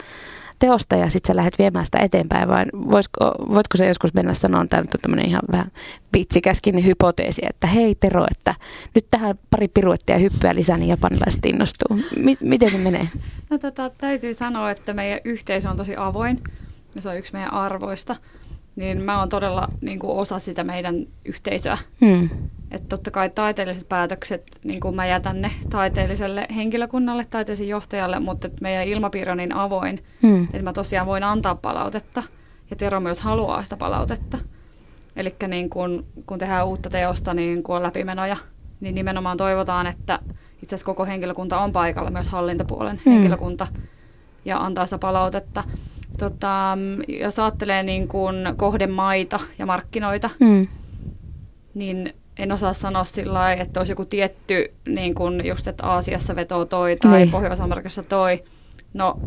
[0.60, 4.66] teosta ja sitten sä lähdet viemään sitä eteenpäin vai voisiko, voitko sä joskus mennä sanoa,
[4.66, 5.72] tämä nyt on tämmöinen ihan vähän
[6.12, 8.56] pitsikäskin hypoteesi, että hei Tero, että
[8.96, 11.98] nyt tähän pari piruettia ja hyppyä lisää, niin japanilaiset innostuu.
[11.98, 13.08] M- miten se menee?
[13.50, 16.44] No tota, täytyy sanoa, että meidän yhteisö on tosi avoin
[16.96, 18.16] ja se on yksi meidän arvoista.
[18.76, 21.78] Niin mä oon todella niin kuin osa sitä meidän yhteisöä.
[22.06, 22.30] Hmm.
[22.72, 28.48] Että totta kai taiteelliset päätökset, niin kuin mä jätän ne taiteelliselle henkilökunnalle, taiteellisen johtajalle, mutta
[28.48, 30.44] että meidän ilmapiiri on niin avoin, Hmm.
[30.44, 32.24] että mä tosiaan voin antaa palautetta.
[32.70, 34.38] Ja Tero myös haluaa sitä palautetta.
[35.16, 38.38] Eli niin kun, kun tehdään uutta teosta, niin kun on läpimenoja,
[38.80, 40.20] niin nimenomaan toivotaan, että
[40.64, 43.12] itse asiassa koko henkilökunta on paikalla, myös hallintapuolen Mm.
[43.12, 43.68] henkilökunta,
[44.46, 45.64] ja antaa sitä palautetta.
[46.20, 46.78] Tota,
[47.08, 50.68] jos ajattelee niin kuin kohdemaita ja markkinoita, Mm.
[51.74, 56.36] niin en osaa sanoa sillä lailla, että olisi joku tietty, niin kuin just, että Aasiassa
[56.36, 57.32] vetoo toi tai Niin.
[57.32, 58.44] Pohjois-Amerikassa toi.
[58.94, 59.20] No,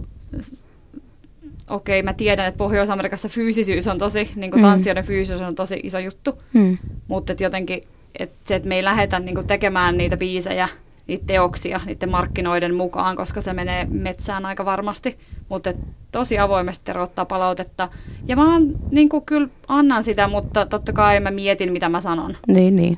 [1.70, 4.68] okei, mä tiedän, että Pohjois-Amerikassa fyysisyys on tosi, niin kuin Mm.
[4.68, 6.78] tanssijoiden fyysisyys on tosi iso juttu, Mm.
[7.08, 7.82] mutta että jotenkin,
[8.18, 10.68] että se, että me ei lähdetä niin kuin tekemään niitä biisejä,
[11.06, 15.72] niitä teoksia, niiden markkinoiden mukaan, koska se menee metsään aika varmasti, mutta
[16.12, 17.88] tosi avoimesti terottaa palautetta.
[18.26, 22.00] Ja mä oon, niin kuin kyllä annan sitä, mutta totta kai mä mietin, mitä mä
[22.00, 22.36] sanon.
[22.46, 22.96] Niin, niin.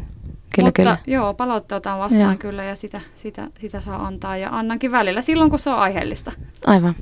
[0.54, 0.98] Kyllä, Mutta kyllä.
[1.06, 2.36] joo, palautetta otan vastaan Joo.
[2.38, 6.32] kyllä ja sitä, sitä, sitä saa antaa ja annankin välillä silloin, kun se on aiheellista.
[6.66, 6.94] Aivan.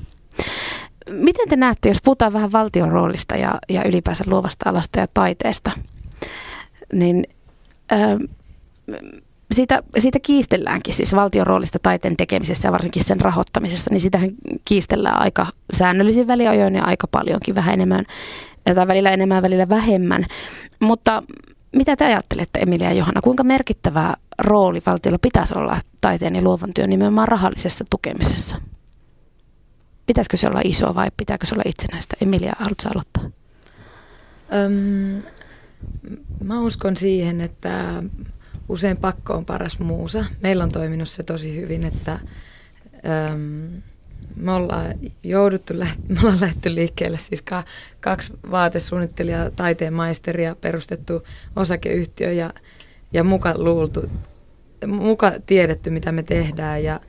[1.10, 5.70] Miten te näette, jos puhutaan vähän valtion roolista ja, ja ylipäänsä luovasta alasta ja taiteesta,
[6.92, 7.24] niin
[7.90, 8.18] ää,
[9.52, 14.30] siitä, siitä kiistelläänkin, siis valtion roolista taiteen tekemisessä ja varsinkin sen rahoittamisessa, niin sitähän
[14.64, 18.04] kiistellään aika säännöllisin väliajoin ja aika paljonkin, vähän enemmän,
[18.74, 20.24] tai välillä enemmän, välillä vähemmän.
[20.80, 21.22] Mutta
[21.76, 26.70] mitä te ajattelette, Emilia ja Johanna, kuinka merkittävä rooli valtiolla pitäisi olla taiteen ja luovan
[26.74, 28.56] työn nimenomaan rahallisessa tukemisessa?
[30.06, 32.16] Pitäisikö se olla iso vai pitääkö se olla itsenäistä?
[32.22, 33.22] Emilia, haluatko aloittaa?
[34.52, 35.22] Öm,
[36.44, 38.02] mä uskon siihen, että
[38.68, 40.24] usein pakko on paras muusa.
[40.40, 42.18] Meillä on toiminut se tosi hyvin, että
[43.32, 43.82] öm,
[44.36, 47.64] me ollaan jouduttu, läht- me ollaan lähty liikkeelle, siis ka-
[48.00, 51.22] kaksi vaatesuunnittelijaa, taiteen maisteria, perustettu
[51.56, 52.52] osakeyhtiö ja,
[53.12, 54.10] ja muka luultu,
[54.86, 57.00] muka tiedetty, mitä me tehdään ja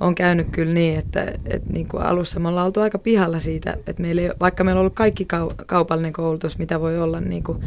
[0.00, 3.76] on käynyt kyllä niin, että, että niin kuin alussa me ollaan oltu aika pihalla siitä,
[3.86, 7.42] että meillä ei, vaikka meillä on ollut kaikki kau- kaupallinen koulutus, mitä voi olla niin
[7.42, 7.58] kuin,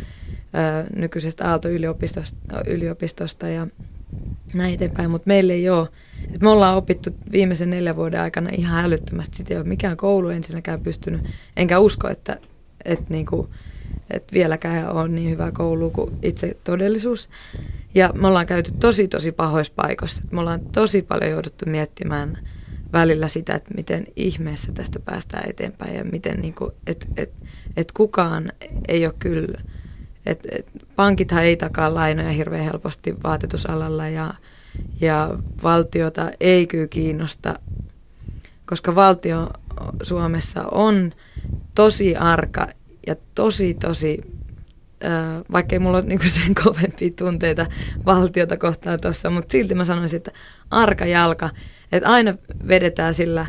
[0.96, 3.68] nykyisestä Aalto-yliopistosta yliopistosta ja
[4.54, 5.88] näin eteenpäin, mutta meillä ei ole.
[6.34, 9.38] Et me ollaan opittu viimeisen neljän vuoden aikana ihan älyttömästi.
[9.38, 11.22] Sitä ei ole mikään koulu ensinnäkään pystynyt,
[11.58, 12.38] enkä usko, että,
[12.86, 13.50] että, niinku,
[14.10, 17.30] että vieläkään on niin hyvä koulu kuin itse todellisuus.
[17.96, 20.22] Ja me ollaan käyty tosi, tosi pahoissa paikoissa.
[20.26, 22.38] Et Me ollaan tosi paljon jouduttu miettimään
[22.94, 27.34] välillä sitä, että miten ihmeessä tästä päästään eteenpäin ja miten, niinku, että et,
[27.78, 28.52] et kukaan
[28.88, 29.62] ei ole kyllä,
[30.26, 34.34] että et pankithan ei takaa lainoja hirveän helposti vaatetusalalla ja,
[35.02, 37.60] ja valtiota ei kyllä kiinnosta,
[38.66, 39.50] koska valtio
[40.04, 41.12] Suomessa on
[41.76, 42.68] tosi arka
[43.08, 44.36] ja tosi, tosi
[45.04, 47.66] Ö, vaikka ei mulla ole niinku sen kovempia tunteita
[48.06, 50.32] valtiota kohtaan tuossa, mutta silti mä sanoisin, että
[50.72, 51.50] arka jalka,
[51.92, 52.36] että aina
[52.68, 53.46] vedetään sillä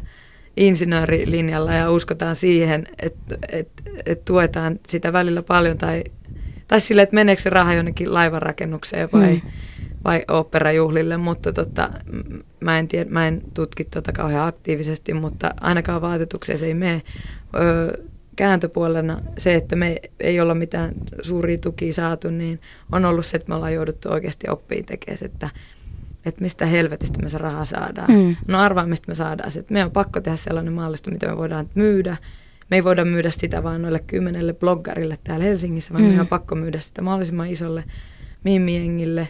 [0.56, 6.04] insinöörilinjalla ja uskotaan siihen, että että että tuetaan sitä välillä paljon tai,
[6.68, 9.50] tai sille, että meneekö se raha jonnekin laivanrakennukseen vai, Mm.
[10.04, 11.90] vai oopperajuhlille, mutta tota,
[12.60, 17.02] mä en, tiedä, mä en tutki tota kauhean aktiivisesti, mutta ainakaan vaatetukseen se ei mene.
[17.56, 18.04] Öö,
[18.36, 22.60] kääntöpuolena se, että me ei olla mitään suuria tukia saatu, niin
[22.92, 25.50] on ollut se, että me ollaan jouduttu oikeasti oppiin tekemään, että,
[26.26, 28.10] että mistä helvetistä me se raha saadaan.
[28.12, 28.36] Mm.
[28.48, 29.60] No arvaa, mistä me saadaan se.
[29.60, 32.16] Että meidän on pakko tehdä sellainen mallisto, mitä me voidaan myydä.
[32.70, 36.06] Me ei voida myydä sitä vaan noille kymmenelle bloggarille täällä Helsingissä, vaan Mm.
[36.08, 37.84] meidän on pakko myydä sitä mahdollisimman isolle
[38.44, 39.28] mimmiengille.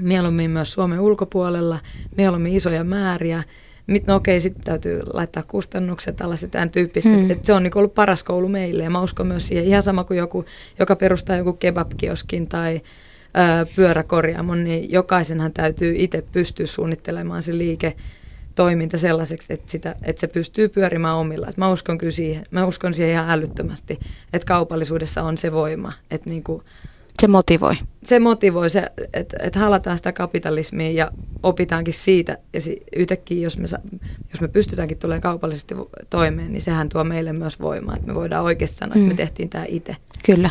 [0.00, 1.80] Mieluummin myös Suomen ulkopuolella,
[2.16, 3.42] mieluummin isoja määriä.
[3.86, 7.08] Mit, no okei, sitten täytyy laittaa kustannukset alas ja tämän tyyppistä.
[7.10, 7.16] Mm.
[7.16, 7.30] Mm.
[7.30, 10.04] Et se on niinku ollut paras koulu meille ja mä uskon myös siihen ihan sama
[10.04, 10.44] kuin joku,
[10.78, 12.80] joka perustaa joku kebabkioskin tai
[13.34, 17.96] ää, pyöräkorjaamon, niin jokaisenhan täytyy itse pystyä suunnittelemaan se liike
[18.54, 21.46] toiminta sellaiseksi, että, sitä, että se pystyy pyörimään omilla.
[21.48, 23.98] Et mä uskon kyllä siihen, mä uskon siihen ihan älyttömästi,
[24.32, 26.62] että kaupallisuudessa on se voima, että niinku,
[27.20, 27.74] Se motivoi.
[28.04, 31.10] se motivoi, se, että, että halataan sitä kapitalismia ja
[31.42, 32.38] opitaankin siitä.
[32.52, 33.66] Ja si, yhtäkkiä, jos me,
[34.32, 35.74] jos me pystytäänkin tulemaan kaupallisesti
[36.10, 37.94] toimeen, niin sehän tuo meille myös voimaa.
[37.94, 39.08] Että me voidaan oikeasti sanoa, että Mm.
[39.08, 39.96] me tehtiin tämä itse.
[40.26, 40.50] Kyllä.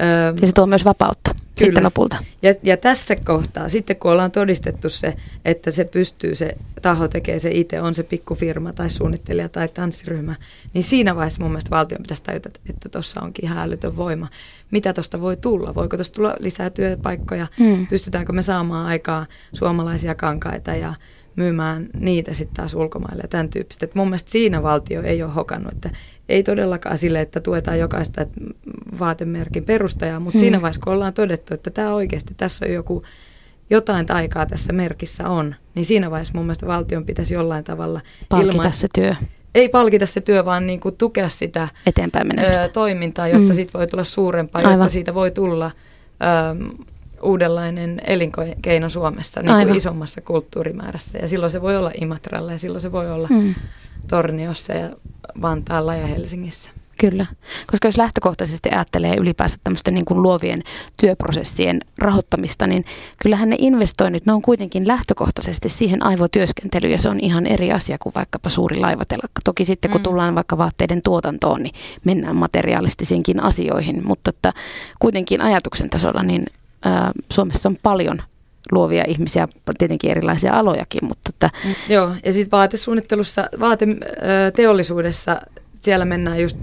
[0.00, 1.86] Öö, Ja se tuo myös vapautta sitten Kyllä.
[1.86, 2.16] lopulta.
[2.42, 7.38] ja, ja tässä kohtaa, sitten kun ollaan todistettu se, että se pystyy, se taho tekee
[7.38, 10.34] se itse, on se pikkufirma tai suunnittelija tai tanssiryhmä,
[10.74, 14.28] niin siinä vaiheessa mun mielestä valtion pitäisi tajuta, että tuossa onkin ihan älytön voima.
[14.70, 15.74] Mitä tuosta voi tulla?
[15.74, 17.46] Voiko tuosta tulla lisää työpaikkoja?
[17.60, 17.86] Mm.
[17.86, 20.94] Pystytäänkö me saamaan aikaa suomalaisia kankaita ja
[21.36, 23.86] myymään niitä sitten taas ulkomaille ja tämän tyyppistä.
[23.86, 25.90] Et mun mielestä siinä valtio ei ole hokannut, että
[26.28, 28.26] ei todellakaan sille, että tuetaan jokaista
[28.98, 30.40] vaatemerkin perustajaa, mutta Hmm.
[30.40, 33.02] siinä vaiheessa, kun ollaan todettu, että tämä oikeasti tässä on joku,
[33.70, 38.70] jotain taikaa tässä merkissä on, niin siinä vaiheessa mun mielestä valtion pitäisi jollain tavalla Palkita
[38.70, 39.14] se työ
[39.54, 42.62] ei palkita se työ, vaan niin kuin tukea sitä eteenpäin menemistä.
[42.62, 43.54] ö, toimintaa, jotta Mm.
[43.54, 44.72] siitä voi tulla suurempaa, Aivan.
[44.72, 45.70] jotta siitä voi tulla
[46.22, 46.74] ö,
[47.22, 51.18] uudenlainen elinkeino Suomessa niin kuin isommassa kulttuurimäärässä.
[51.18, 53.54] Ja silloin se voi olla Imatralla ja silloin se voi olla mm.
[54.08, 54.90] Torniossa ja
[55.42, 56.70] Vantaalla ja Helsingissä.
[57.00, 57.26] Kyllä,
[57.66, 60.62] koska jos lähtökohtaisesti ajattelee ylipäänsä tämmöisten niin kuin luovien
[61.00, 62.84] työprosessien rahoittamista, niin
[63.22, 67.96] kyllähän ne investoinnit, ne on kuitenkin lähtökohtaisesti siihen aivotyöskentelyyn ja se on ihan eri asia
[68.00, 69.40] kuin vaikkapa suuri laivatelakka.
[69.44, 70.02] Toki sitten kun mm.
[70.02, 74.52] tullaan vaikka vaatteiden tuotantoon, niin mennään materialistisiinkin asioihin, mutta että
[74.98, 76.46] kuitenkin ajatuksen tasolla niin
[76.84, 78.22] ää, Suomessa on paljon
[78.72, 79.48] luovia ihmisiä,
[79.78, 81.50] tietenkin erilaisia alojakin, mutta että...
[81.64, 85.40] Mm, joo, ja sitten vaatesuunnittelussa, vaateteollisuudessa
[85.74, 86.58] siellä mennään just,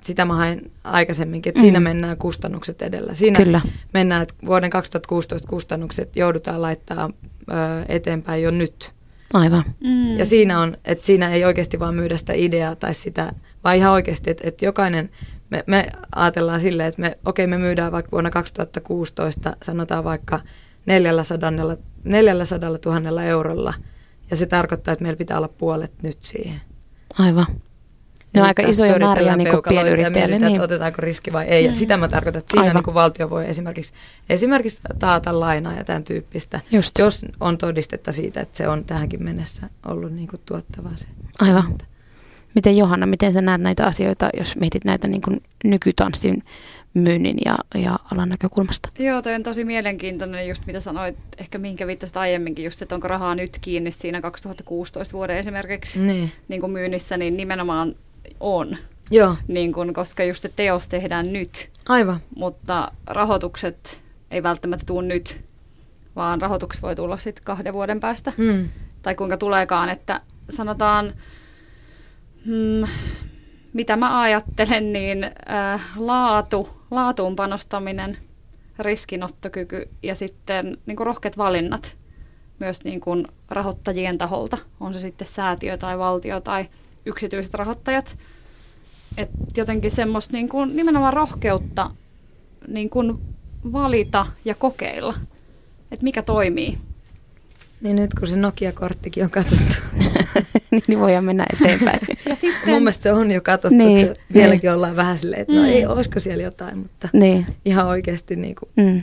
[0.00, 1.62] sitä mä hain aikaisemminkin, että mm.
[1.62, 3.14] siinä mennään kustannukset edellä.
[3.14, 3.60] Siinä Kyllä.
[3.94, 7.10] mennään, että vuoden 2016 kustannukset joudutaan laittaa
[7.50, 7.52] ö,
[7.88, 8.92] eteenpäin jo nyt.
[9.32, 9.64] Aivan.
[9.80, 10.16] Mm.
[10.16, 13.32] Ja siinä on, että siinä ei oikeasti vaan myydä sitä ideaa tai sitä,
[13.64, 15.10] vaan ihan oikeasti, että, että jokainen,
[15.50, 20.40] me, me ajatellaan silleen, että me, okei me myydään vaikka vuonna 2016, sanotaan vaikka
[20.86, 21.52] 400,
[22.04, 23.74] 400 000 eurolla,
[24.30, 26.60] ja se tarkoittaa, että meillä pitää olla puolet nyt siihen.
[27.18, 27.46] Aivan.
[28.32, 30.38] Ne on aika isoja määriä niin kuin pienyrittäjälle.
[30.38, 30.52] Niin.
[30.52, 31.64] Että otetaanko riski vai ei.
[31.64, 31.74] Ja mm.
[31.74, 33.94] sitä mä tarkoitan, että siinä niin kuin valtio voi esimerkiksi,
[34.28, 36.98] esimerkiksi taata lainaa ja tämän tyyppistä, Just.
[36.98, 41.06] jos on todistetta siitä, että se on tähänkin mennessä ollut niin kuin tuottavaa se.
[41.40, 41.78] Aivan.
[42.54, 46.42] Miten Johanna, miten sä näet näitä asioita, jos mietit näitä niin kuin nykytanssin
[46.94, 48.88] myynnin ja, ja alan näkökulmasta.
[48.98, 53.08] Joo, toi on tosi mielenkiintoinen just mitä sanoit, ehkä minkä viittasit aiemminkin, just että onko
[53.08, 56.32] rahaa nyt kiinni siinä 2016 vuoden esimerkiksi niin.
[56.48, 57.94] Niin kuin myynnissä, niin nimenomaan
[58.40, 58.76] on.
[59.10, 59.36] Joo.
[59.48, 61.70] Niin kun, koska just se teos tehdään nyt.
[61.88, 62.20] Aivan.
[62.36, 65.40] Mutta rahoitukset ei välttämättä tule nyt,
[66.16, 68.32] vaan rahoitukset voi tulla sitten kahden vuoden päästä.
[68.36, 68.68] Mm.
[69.02, 71.14] Tai kuinka tuleekaan, että sanotaan,
[72.46, 72.88] hmm,
[73.72, 78.16] mitä mä ajattelen, niin äh, laatu, laatuun panostaminen,
[78.78, 81.96] riskinottokyky ja sitten niin kuin rohkeat valinnat
[82.58, 86.68] myös niin kuin rahoittajien taholta, on se sitten säätiö tai valtio tai
[87.06, 88.18] yksityiset rahoittajat.
[89.16, 91.90] Et jotenkin semmoista niin kuin, nimenomaan rohkeutta
[92.68, 93.18] niin kuin
[93.72, 95.14] valita ja kokeilla,
[95.92, 96.78] että mikä toimii.
[97.80, 99.74] Niin nyt kun se Nokia-korttikin on katsottu.
[100.70, 102.00] Niin, niin voidaan mennä eteenpäin.
[102.28, 102.70] ja sitten...
[102.70, 104.74] Mun mielestä se on jo katsottu, niin, että vieläkin niin.
[104.74, 105.66] ollaan vähän silleen, että no mm.
[105.66, 107.46] ei, olisiko siellä jotain, mutta niin.
[107.64, 108.70] ihan oikeasti niin kuin...
[108.76, 109.02] Mm.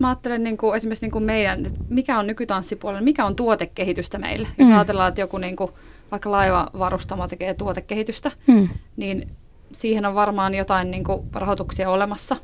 [0.00, 4.18] Mä ajattelen niin kuin, esimerkiksi niin kuin meidän, että mikä on nykytanssipuolella, mikä on tuotekehitystä
[4.18, 4.48] meillä.
[4.58, 4.74] Jos mm.
[4.74, 5.70] ajatellaan, että joku niin kuin,
[6.10, 8.68] vaikka laivavarustamo tekee tuotekehitystä, mm.
[8.96, 9.28] niin
[9.72, 12.36] siihen on varmaan jotain niin kuin, rahoituksia olemassa.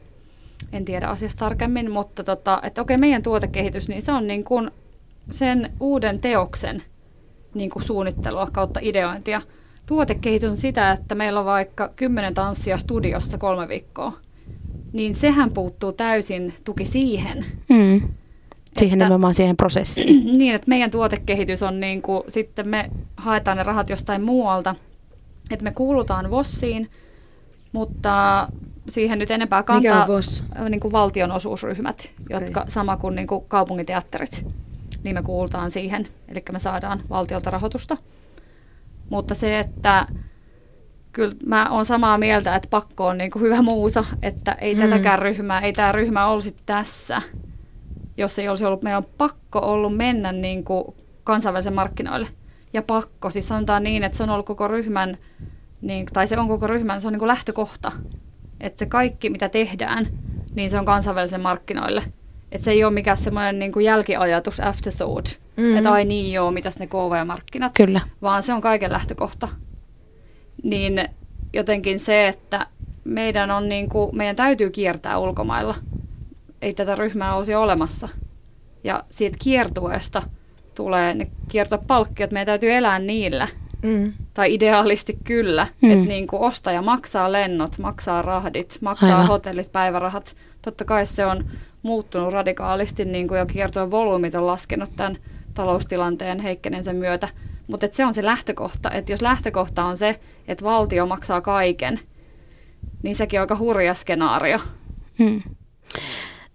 [0.73, 4.71] En tiedä asiasta tarkemmin, mutta tota, että okei, meidän tuotekehitys, niin se on niin kuin
[5.31, 6.83] sen uuden teoksen
[7.55, 9.43] niin kuin suunnittelua kautta ideointia.
[9.87, 14.13] Tuotekehitys on sitä, että meillä on vaikka kymmenen tanssia studiossa kolme viikkoa.
[14.93, 17.45] Niin sehän puuttuu täysin tuki siihen.
[17.69, 18.01] Mm.
[18.77, 20.25] Siihen että, nimenomaan siihen prosessiin.
[20.39, 24.75] Niin, että meidän tuotekehitys on niin kuin, sitten me haetaan ne rahat jostain muualta.
[25.51, 26.91] Että me kuulutaan VOSsiin,
[27.73, 28.49] mutta
[28.89, 30.45] siihen nyt enempää kantaa Mikä on VOS?
[30.69, 32.41] Niin kuin valtionosuusryhmät, okay.
[32.41, 34.47] jotka sama kuin, niin kuin kaupungiteatterit
[35.05, 37.97] niin me kuultaan siihen, eli me saadaan valtiolta rahoitusta.
[39.11, 40.07] Mutta se, että
[41.13, 44.81] kyllä mä oon samaa mieltä, että pakko on niin kuin hyvä muusa, että ei mm.
[44.81, 47.23] tätäkään ryhmää, ei tämä ryhmä olisi tässä,
[48.17, 50.85] jos ei olisi ollut, meidän on pakko ollut mennä niin kuin
[51.25, 52.29] kansainvälisen markkinoille.
[52.73, 55.19] Ja pakko, siis sanotaan niin, että se on ollut koko ryhmän,
[55.81, 57.93] niin, tai se on koko ryhmän, se on niin kuin lähtökohta.
[58.61, 60.07] Että se kaikki, mitä tehdään,
[60.55, 62.03] niin se on kansainvälisen markkinoille–
[62.53, 65.77] että se ei ole mikään semmoinen niin kuin jälkiajatus, afterthought, mm-hmm.
[65.77, 67.73] että ai niin joo, mitäs ne KV-markkinat.
[67.77, 68.01] Kyllä.
[68.23, 69.49] Vaan se on kaiken lähtökohta.
[70.63, 71.09] Niin
[71.53, 72.67] jotenkin se, että
[73.05, 75.75] meidän, on niin kuin, meidän täytyy kiertää ulkomailla.
[76.63, 78.09] Ei tätä ryhmää olisi olemassa.
[78.85, 80.23] Ja siitä kiertueesta
[80.75, 83.49] tulee ne kiertopalkkiot, meidän täytyy elää niillä.
[83.83, 84.13] Mm.
[84.35, 85.91] Tai ideaalisti kyllä, mm.
[85.91, 89.27] että niin kuin ostaja maksaa lennot, maksaa rahdit, maksaa Aivan.
[89.27, 90.37] hotellit, päivärahat.
[90.63, 91.51] Totta kai se on
[91.83, 95.17] muuttunut radikaalisti niin kuin jo kiertojen volyymit on laskenut tämän
[95.55, 97.29] taloustilanteen heikkenemisen myötä.
[97.71, 102.01] Mutta se on se lähtökohta, että jos lähtökohta on se, että valtio maksaa kaiken,
[103.03, 104.59] niin sekin on aika hurja skenaario.
[105.19, 105.43] Hmm.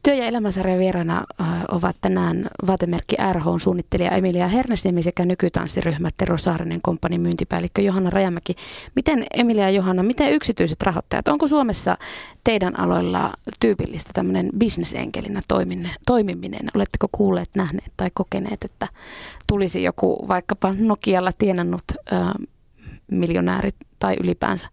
[0.06, 6.38] Työ- ja elämänsarjan vieraana äh, ovat tänään vaatemerkki RH suunnittelija Emilia Hernesniemi sekä nykytanssiryhmä Tero
[6.38, 8.56] Saarinen kompanin myyntipäällikkö Johanna Rajamäki.
[8.96, 11.98] Miten Emilia ja Johanna, miten yksityiset rahoittajat, onko Suomessa
[12.44, 15.42] teidän aloilla tyypillistä tämmöinen bisnesenkelinä
[16.06, 16.68] toimiminen?
[16.76, 18.88] Oletteko kuulleet, nähneet tai kokeneet, että
[19.48, 22.34] tulisi joku vaikkapa Nokialla tienannut äh,
[23.12, 24.68] miljonääri tai ylipäänsä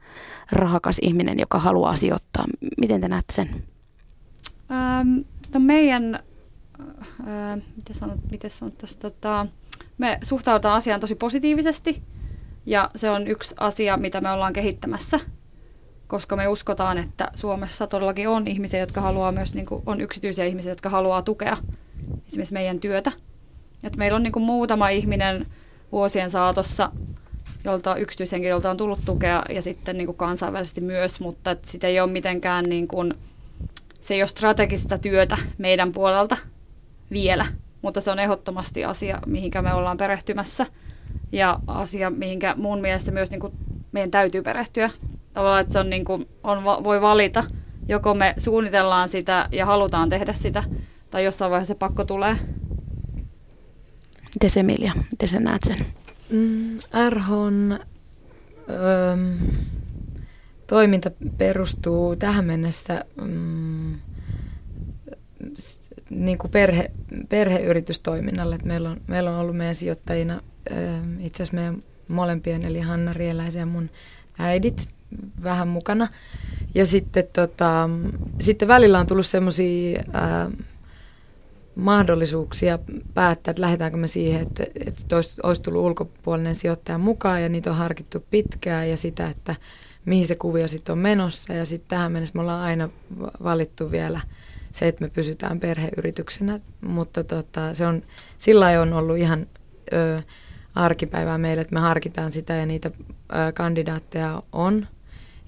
[0.52, 2.44] rahakas ihminen, joka haluaa sijoittaa?
[2.80, 3.71] Miten te näette sen?
[4.72, 5.18] Ähm,
[5.54, 6.22] no meidän
[7.26, 9.46] ää, miten sanot, miten sanot tästä, tota,
[9.98, 12.02] me suhtaudutaan asiaan tosi positiivisesti
[12.66, 15.20] ja se on yksi asia, mitä me ollaan kehittämässä,
[16.06, 20.44] koska me uskotaan, että Suomessa todellakin on ihmisiä, jotka haluaa myös, niin kuin, on yksityisiä
[20.44, 21.56] ihmisiä, jotka haluaa tukea
[22.26, 23.12] esimerkiksi meidän työtä.
[23.82, 25.46] Et meillä on niin kuin muutama ihminen
[25.92, 26.92] vuosien saatossa,
[27.64, 32.10] jolta yksityishenkilöltä on tullut tukea ja sitten niin kuin kansainvälisesti myös, mutta sitä ei ole
[32.10, 33.14] mitenkään, niin kuin,
[34.02, 36.36] se ei ole strategista työtä meidän puolelta
[37.10, 37.46] vielä,
[37.82, 40.66] mutta se on ehdottomasti asia, mihinkä me ollaan perehtymässä
[41.32, 43.52] ja asia, mihinkä mun mielestä myös niin kuin
[43.92, 44.90] meidän täytyy perehtyä.
[45.32, 47.44] Tavallaan, että se on niin kuin, on, voi valita,
[47.88, 50.64] joko me suunnitellaan sitä ja halutaan tehdä sitä,
[51.10, 52.36] tai jossain vaiheessa se pakko tulee.
[54.34, 55.86] Miten Emilia, miten sä näet sen?
[56.30, 56.78] Mm,
[57.10, 57.78] RHn
[58.68, 59.16] öö,
[60.72, 63.94] toiminta perustuu tähän mennessä mm,
[66.10, 66.90] niin kuin perhe,
[67.28, 68.54] perheyritystoiminnalle.
[68.54, 73.12] Et meillä, on, meillä on ollut meidän sijoittajina öö, itse asiassa meidän molempien, eli Hanna
[73.12, 73.90] Rieläisen ja mun
[74.38, 74.88] äidit
[75.42, 76.08] vähän mukana.
[76.74, 77.90] Ja sitten, tota,
[78.40, 80.02] sitten välillä on tullut semmoisia
[81.74, 82.78] mahdollisuuksia
[83.14, 87.76] päättää, että lähdetäänkö me siihen, että, että olisi tullut ulkopuolinen sijoittaja mukaan ja niitä on
[87.76, 89.54] harkittu pitkään ja sitä, että
[90.04, 92.88] mihin se kuvio sitten on menossa ja sitten tähän mennessä me ollaan aina
[93.42, 94.20] valittu vielä
[94.72, 98.02] se, että me pysytään perheyrityksenä, mutta tota, se on,
[98.38, 99.46] sillä on ollut ihan
[99.92, 100.22] ö,
[100.74, 104.86] arkipäivää meille, että me harkitaan sitä ja niitä ö, kandidaatteja on.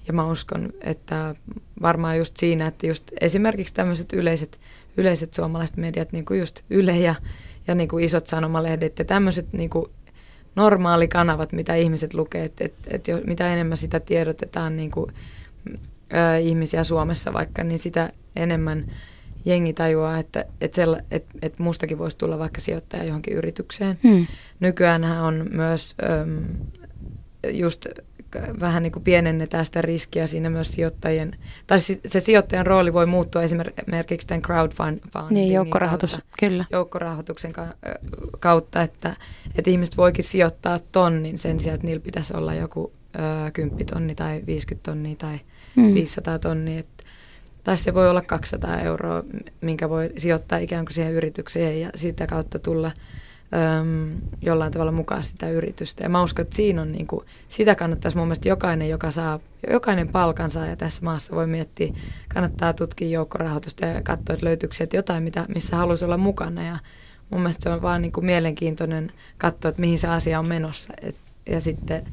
[0.07, 1.35] Ja mä uskon, että
[1.81, 4.59] varmaan just siinä, että just esimerkiksi tämmöiset yleiset
[4.97, 7.15] yleiset suomalaiset mediat, niin kuin just Yle ja,
[7.67, 9.85] ja niin kuin isot sanomalehdet ja tämmöiset niin kuin
[10.55, 15.11] normaalikanavat, mitä ihmiset lukee, että et, et jo, mitä enemmän sitä tiedotetaan niin kuin,
[16.13, 18.85] ä, ihmisiä Suomessa vaikka, niin sitä enemmän
[19.45, 20.75] jengi tajuaa, että et
[21.11, 23.99] et, et mustakin voisi tulla vaikka sijoittaja johonkin yritykseen.
[24.03, 24.27] Hmm.
[24.59, 26.45] Nykyään on myös äm,
[27.51, 27.85] just
[28.59, 31.35] vähän niin kuin pienennetään sitä riskiä siinä myös sijoittajien,
[31.67, 36.65] tai se sijoittajan rooli voi muuttua esimerkiksi tämän crowdfunding niin, joukkorahoitus, kautta, kyllä.
[36.71, 37.53] joukkorahoituksen
[38.39, 39.15] kautta, että,
[39.55, 42.91] että ihmiset voikin sijoittaa tonnin sen sijaan, että niillä pitäisi olla joku
[43.47, 45.39] ö, 10 tonni tai 50 tonnia tai
[45.75, 45.93] hmm.
[45.93, 47.03] 500 tonnia, että
[47.63, 49.23] tai se voi olla 200 euroa,
[49.61, 52.91] minkä voi sijoittaa ikään kuin siihen yritykseen ja sitä kautta tulla
[53.55, 54.09] äm,
[54.41, 56.03] jollain tavalla mukaan sitä yritystä.
[56.03, 59.39] Ja mä uskon, että siinä on niin kuin, sitä kannattaisi mun mielestä jokainen, joka saa,
[59.71, 61.93] jokainen palkansaaja tässä maassa voi miettiä,
[62.33, 66.65] kannattaa tutkia joukkorahoitusta ja katsoa, että löytyykö sieltä jotain, mitä, missä haluaisi olla mukana.
[66.65, 66.79] Ja
[67.29, 70.93] mun mielestä se on vaan niin kuin mielenkiintoinen katsoa, että mihin se asia on menossa.
[71.01, 71.15] Et,
[71.49, 72.05] ja sitten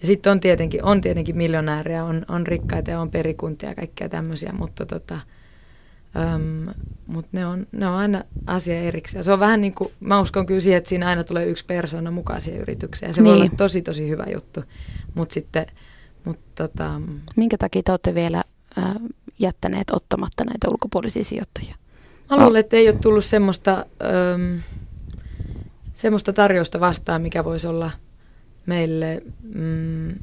[0.00, 4.08] ja sitten on tietenkin, on tietenkin miljonääriä, on, on rikkaita ja on perikuntia ja kaikkea
[4.08, 5.20] tämmöisiä, mutta tota,
[6.16, 6.74] Öm,
[7.06, 9.24] mutta ne on, ne on aina asia erikseen.
[9.24, 12.10] Se on vähän niin kuin, mä uskon kyllä siihen, että siinä aina tulee yksi persona
[12.10, 13.14] mukaan siihen yritykseen.
[13.14, 13.34] Se niin.
[13.34, 14.64] voi olla tosi tosi hyvä juttu.
[15.14, 15.66] Mutta sitten,
[16.24, 17.00] mut tota...
[17.36, 18.42] Minkä takia te olette vielä
[18.78, 18.94] äh,
[19.38, 21.74] jättäneet ottamatta näitä ulkopuolisia sijoittajia?
[22.30, 23.86] Mä luulen, että ei ole tullut semmoista,
[24.34, 24.60] öm,
[25.94, 27.90] semmoista tarjousta vastaan, mikä voisi olla
[28.66, 29.22] meille...
[29.54, 30.14] Mm,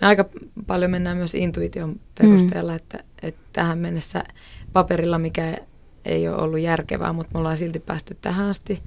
[0.00, 0.24] me aika
[0.66, 2.76] paljon mennään myös intuition perusteella, mm.
[2.76, 4.24] että, että tähän mennessä
[4.72, 5.56] paperilla, mikä
[6.04, 8.82] ei ole ollut järkevää, mutta me ollaan silti päästy tähän asti.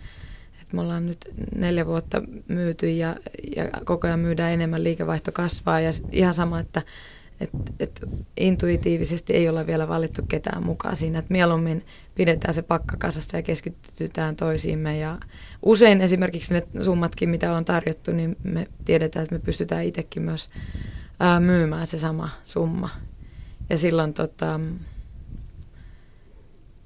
[0.62, 1.18] Et me ollaan nyt
[1.56, 3.16] neljä vuotta myyty ja,
[3.56, 5.80] ja koko ajan myydään enemmän, liikevaihto kasvaa.
[5.80, 6.82] Ja ihan sama, että
[7.40, 8.02] et, et
[8.38, 13.44] intuitiivisesti ei olla vielä valittu ketään mukaan siinä, että mieluummin pidetään se pakka kasassa ja
[13.44, 14.98] keskitytään toisiimme.
[14.98, 15.18] Ja
[15.64, 20.50] usein esimerkiksi ne summatkin, mitä on tarjottu, niin me tiedetään, että me pystytään itsekin myös
[21.20, 22.90] ää, myymään se sama summa.
[23.70, 24.60] Ja silloin tota,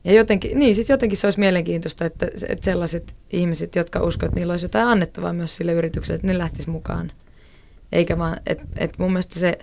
[0.04, 4.40] ja jotenkin, niin siis jotenkin se olisi mielenkiintoista, että, että sellaiset ihmiset, jotka uskovat, että
[4.40, 7.12] niillä olisi jotain annettavaa myös sille yritykselle, että ne lähtis mukaan.
[7.92, 9.58] Eikä vaan, että, että mun mielestä se,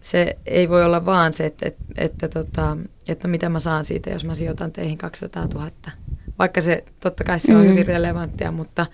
[0.00, 2.76] se ei voi olla vaan se, että, että, että, tota,
[3.08, 5.70] että no mitä mä saan siitä, jos mä sijoitan teihin 200 000.
[6.38, 7.68] Vaikka se, totta kai se on mm.
[7.68, 8.86] hyvin relevanttia, mutta,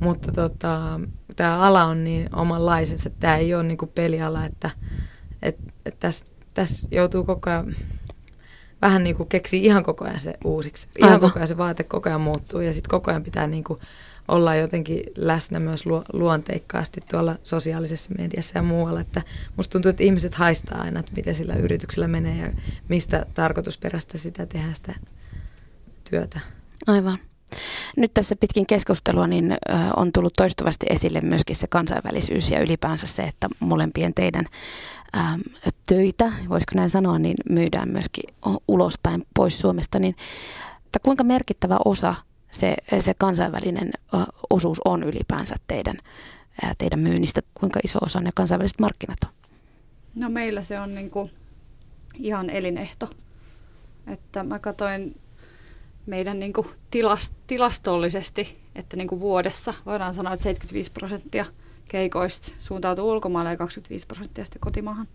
[0.00, 1.00] mutta tota,
[1.36, 4.70] tämä ala on niin omanlaisensa, että tämä ei ole niin kuin peliala, että,
[5.42, 7.74] että, että tässä, tässä joutuu koko ajan
[8.82, 10.88] vähän niin kuin keksii ihan koko ajan se uusiksi.
[10.98, 11.20] Ihan Aivan.
[11.20, 13.80] koko ajan se vaate koko ajan muuttuu ja sitten koko ajan pitää niin kuin
[14.28, 19.00] olla jotenkin läsnä myös lu- luonteikkaasti tuolla sosiaalisessa mediassa ja muualla.
[19.00, 19.22] Että
[19.56, 22.52] musta tuntuu, että ihmiset haistaa aina, että miten sillä yrityksellä menee ja
[22.88, 24.94] mistä tarkoitusperäistä sitä tehdään sitä
[26.10, 26.40] työtä.
[26.86, 27.18] Aivan.
[27.96, 29.56] Nyt tässä pitkin keskustelua niin,
[29.96, 34.46] on tullut toistuvasti esille myöskin se kansainvälisyys ja ylipäänsä se, että molempien teidän
[35.16, 35.40] äm,
[35.86, 38.34] töitä, voisiko näin sanoa, niin myydään myöskin
[38.68, 39.98] ulospäin pois Suomesta.
[39.98, 40.16] Niin
[40.86, 42.14] että kuinka merkittävä osa
[42.50, 43.92] se, se kansainvälinen
[44.50, 45.96] osuus on ylipäänsä teidän,
[46.78, 47.40] teidän myynnistä?
[47.54, 49.30] Kuinka iso osa ne kansainväliset markkinat on?
[50.14, 51.30] No meillä se on niin kuin
[52.14, 53.10] ihan elinehto.
[54.06, 55.20] Että mä katsoin
[56.06, 61.46] meidän niin kuin tilast, tilastollisesti, että niin kuin vuodessa voidaan sanoa, että 75 prosenttia
[61.90, 65.08] keikoista suuntautuu ulkomaille ja 25 prosenttia sitten kotimaahan.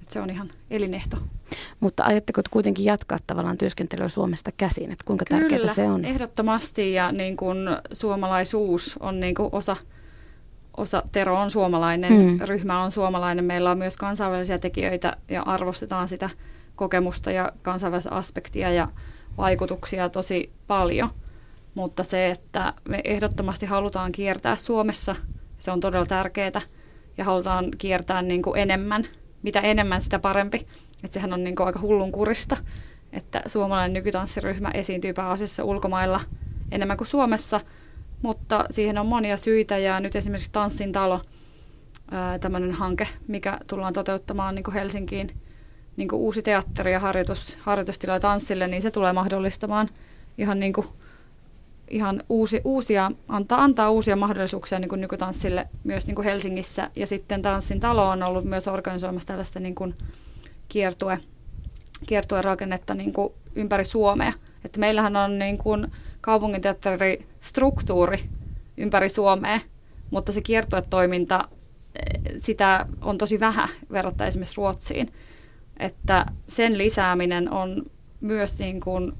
[0.00, 1.16] Että se on ihan elinehto.
[1.80, 4.92] Mutta aiotteko kuitenkin jatkaa tavallaan työskentelyä Suomesta käsin?
[4.92, 6.04] Että kuinka Kyllä, tärkeää se on?
[6.04, 7.58] ehdottomasti ja niin kuin
[7.92, 9.76] suomalaisuus on niin kuin osa,
[10.76, 12.40] osa, Tero on suomalainen, mm.
[12.40, 13.44] ryhmä on suomalainen.
[13.44, 16.30] Meillä on myös kansainvälisiä tekijöitä ja arvostetaan sitä
[16.76, 18.88] kokemusta ja kansainvälistä aspektia ja
[19.36, 21.08] vaikutuksia tosi paljon.
[21.74, 25.16] Mutta se, että me ehdottomasti halutaan kiertää Suomessa,
[25.58, 26.60] se on todella tärkeää
[27.18, 29.04] ja halutaan kiertää niin kuin enemmän.
[29.42, 30.66] Mitä enemmän, sitä parempi.
[31.04, 32.56] Että sehän on niin kuin aika hullun kurista,
[33.12, 36.20] että suomalainen nykytanssiryhmä esiintyy pääasiassa ulkomailla
[36.72, 37.60] enemmän kuin Suomessa,
[38.22, 41.20] mutta siihen on monia syitä ja nyt esimerkiksi Tanssin talo,
[42.40, 45.30] tämmöinen hanke, mikä tullaan toteuttamaan niin kuin Helsinkiin,
[45.96, 49.88] niin kuin uusi teatteri ja harjoitus, harjoitustila tanssille, niin se tulee mahdollistamaan
[50.38, 50.86] ihan, niin kuin,
[51.90, 56.90] ihan uusi, uusia, antaa, antaa uusia mahdollisuuksia niin kuin nykytanssille myös niin kuin Helsingissä.
[56.96, 59.94] Ja sitten Tanssin talo on ollut myös organisoimassa tällaista niin kuin
[60.68, 61.18] kiertue,
[62.06, 64.32] kiertue-rakennetta niin kuin ympäri Suomea.
[64.64, 68.24] Että meillähän on niin kuin kaupunginteatteristruktuuri
[68.76, 69.60] ympäri Suomea,
[70.10, 71.48] mutta se kiertuetoiminta,
[71.94, 75.12] eh, sitä on tosi vähän verrattuna esimerkiksi Ruotsiin.
[75.76, 77.82] Että sen lisääminen on
[78.20, 79.12] myös niin kuin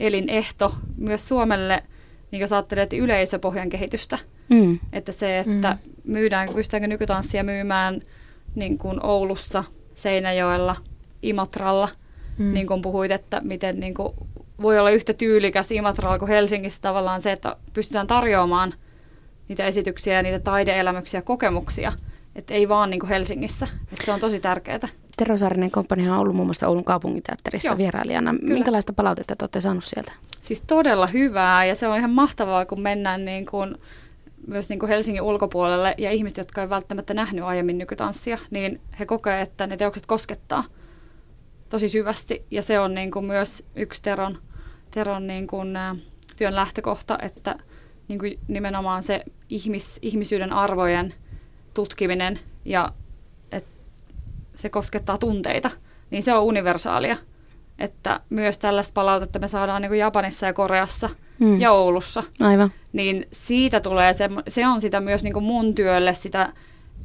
[0.00, 1.82] elinehto myös Suomelle,
[2.30, 4.18] niin jos ajattelet yleisöpohjan kehitystä.
[4.48, 4.78] Mm.
[4.92, 5.92] Että se, että mm.
[6.04, 8.00] myydään, pystytäänkö nykytanssia myymään
[8.54, 9.64] niin kuin Oulussa,
[9.94, 10.76] Seinäjoella,
[11.22, 11.88] Imatralla,
[12.38, 12.54] mm.
[12.54, 14.12] niin kuin puhuit, että miten niin kuin
[14.62, 18.72] voi olla yhtä tyylikäs Imatralla kuin Helsingissä tavallaan se, että pystytään tarjoamaan
[19.48, 21.92] niitä esityksiä ja niitä taideelämyksiä, kokemuksia,
[22.34, 23.68] että ei vaan niin kuin Helsingissä.
[23.92, 24.88] Että se on tosi tärkeää.
[25.18, 28.34] Tero Saarinen komppani on ollut muun muassa Oulun kaupunginteatterissa Joo, vierailijana.
[28.34, 28.54] Kyllä.
[28.54, 30.12] Minkälaista palautetta te olette saaneet sieltä?
[30.42, 33.74] Siis todella hyvää ja se on ihan mahtavaa, kun mennään niin kuin
[34.46, 39.06] myös niin kuin Helsingin ulkopuolelle ja ihmiset, jotka ei välttämättä nähnyt aiemmin nykytanssia, niin he
[39.06, 40.64] kokevat, että ne teokset koskettaa
[41.68, 42.46] tosi syvästi.
[42.50, 44.38] Ja se on niin kuin myös yksi Teron,
[44.90, 45.96] Teron niin kuin, ä,
[46.36, 47.58] työn lähtökohta, että
[48.08, 51.14] niin kuin nimenomaan se ihmis, ihmisyyden arvojen
[51.74, 52.92] tutkiminen ja
[54.58, 55.70] se koskettaa tunteita,
[56.10, 57.16] niin se on universaalia.
[57.78, 61.60] Että myös tällaista palautetta me saadaan niin kuin Japanissa ja Koreassa mm.
[61.60, 62.22] ja Oulussa.
[62.40, 62.72] Aivan.
[62.92, 66.52] Niin siitä tulee, se, se on sitä myös niin kuin mun työlle sitä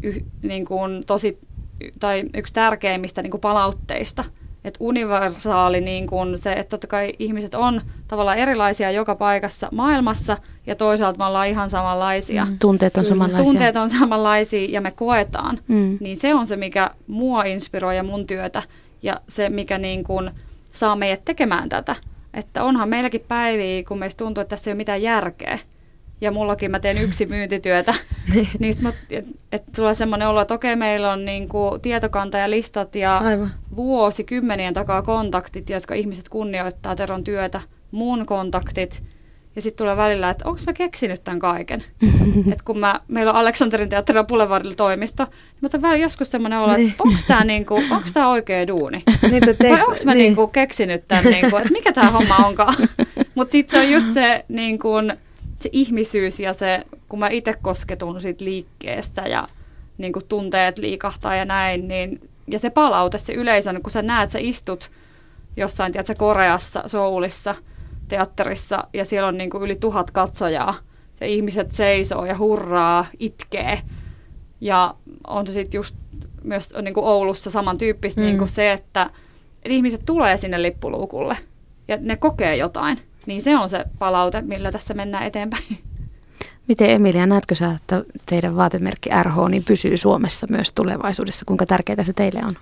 [0.03, 1.39] yh, niin kuin tosi,
[1.99, 4.23] tai yksi tärkeimmistä niin kuin palautteista–
[4.65, 10.37] että universaali niin kuin se, että totta kai ihmiset on tavallaan erilaisia joka paikassa maailmassa
[10.67, 12.45] ja toisaalta me ollaan ihan samanlaisia.
[12.45, 12.59] Mm.
[12.59, 13.45] Tunteet on samanlaisia.
[13.45, 15.59] Tunteet on samanlaisia ja me koetaan.
[15.67, 15.97] Mm.
[15.99, 18.63] Niin se on se, mikä mua inspiroi ja mun työtä
[19.01, 20.31] ja se, mikä niin kuin
[20.71, 21.95] saa meidät tekemään tätä.
[22.33, 25.59] Että onhan meilläkin päiviä, kun meistä tuntuu, että tässä ei ole mitään järkeä
[26.23, 27.93] ja mullakin mä teen yksi myyntityötä,
[28.59, 28.75] niin
[29.11, 33.51] että et tulee semmoinen olo, että okei, meillä on niinku tietokanta ja listat ja Aivan.
[33.75, 37.61] vuosikymmenien takaa kontaktit, jotka ihmiset kunnioittaa Teron työtä,
[37.91, 39.03] mun kontaktit,
[39.55, 41.83] ja sitten tulee välillä, että onko mä keksinyt tämän kaiken.
[42.51, 46.59] että kun mä, meillä on Aleksanterin teatterilla Boulevardilla toimisto, niin mä otan välillä joskus semmoinen
[46.59, 46.95] olo, että niin.
[46.99, 47.75] onko tämä niinku,
[48.29, 49.03] oikea duuni?
[49.31, 50.23] Niin, Vai onko mä niin.
[50.23, 52.73] niinku keksinyt tämän, niinku, että mikä tämä homma onkaan?
[53.35, 54.89] Mutta sitten se on just se, niinku,
[55.63, 59.47] se ihmisyys ja se, kun mä itse kosketun siitä liikkeestä ja
[59.97, 64.29] niin kuin tunteet liikahtaa ja näin, niin, ja se palaute, se yleisö, kun sä näet,
[64.29, 64.91] sä istut
[65.57, 67.55] jossain, tiedätkö, Koreassa, Soulissa,
[68.07, 70.75] teatterissa, ja siellä on niin kuin yli tuhat katsojaa,
[71.21, 73.81] ja ihmiset seisoo ja hurraa, itkee,
[74.61, 74.95] ja
[75.27, 75.95] on se sitten just
[76.43, 78.25] myös niin kuin Oulussa samantyyppistä mm.
[78.25, 79.09] niin kuin se, että,
[79.55, 81.37] että ihmiset tulee sinne lippuluukulle,
[81.93, 82.99] ja ne kokee jotain.
[83.25, 85.77] Niin se on se palaute, millä tässä mennään eteenpäin.
[86.67, 91.45] Miten Emilia, näetkö sä, että teidän vaatemerkki RH niin pysyy Suomessa myös tulevaisuudessa?
[91.45, 92.53] Kuinka tärkeää se teille on?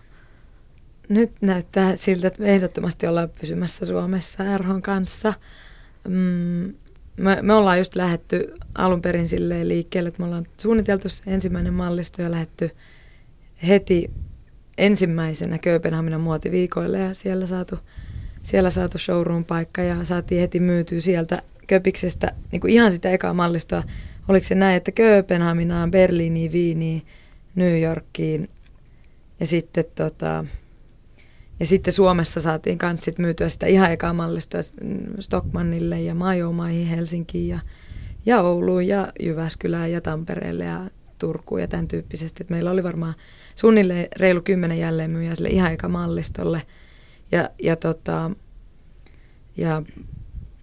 [1.09, 5.33] Nyt näyttää siltä, että me ehdottomasti ollaan pysymässä Suomessa RHn kanssa.
[6.07, 6.73] Mm,
[7.17, 11.73] me, me ollaan just lähetty alun perin silleen liikkeelle, että me ollaan suunniteltu se ensimmäinen
[11.73, 12.69] mallisto ja lähetty
[13.67, 14.11] heti
[14.77, 17.79] ensimmäisenä Kööpenhaminan muotiviikoille ja siellä saatu
[18.43, 23.83] siellä saatu showroom-paikka ja saatiin heti myytyä sieltä Köpiksestä niin kuin ihan sitä ekaa mallistoa.
[24.27, 27.01] Oliko se näin, että Kööpenhaminaan, Berliiniin, Viiniin,
[27.55, 28.49] New Yorkiin
[29.39, 30.45] ja sitten tota,
[31.59, 34.57] Ja sitten Suomessa saatiin kanssa sit myytyä sitä ihan ekaa mallista
[35.19, 37.59] Stockmannille ja maajomaihin Helsinkiin ja,
[38.25, 40.81] ja Ouluun ja Jyväskylään ja Tampereelle ja
[41.19, 42.43] Turkuun ja tämän tyyppisesti.
[42.43, 43.15] Et meillä oli varmaan
[43.55, 46.61] suunnilleen reilu kymmenen jälleenmyyjää sille ihan eka mallistolle.
[47.31, 48.31] Ja, ja tota,
[49.57, 49.81] ja,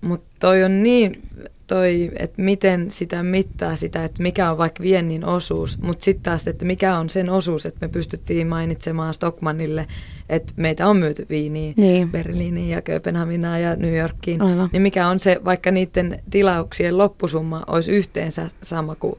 [0.01, 1.23] mutta toi on niin,
[1.69, 6.49] toi, että miten sitä mittaa sitä, että mikä on vaikka viennin osuus, mutta sitten taas,
[6.49, 9.87] että mikä on sen osuus, että me pystyttiin mainitsemaan Stockmannille,
[10.29, 12.11] että meitä on myyty Viiniin, niin.
[12.11, 14.69] Berliiniin ja Kööpenhaminaan ja New Yorkiin, Aivan.
[14.73, 19.19] niin mikä on se, vaikka niiden tilauksien loppusumma olisi yhteensä sama kuin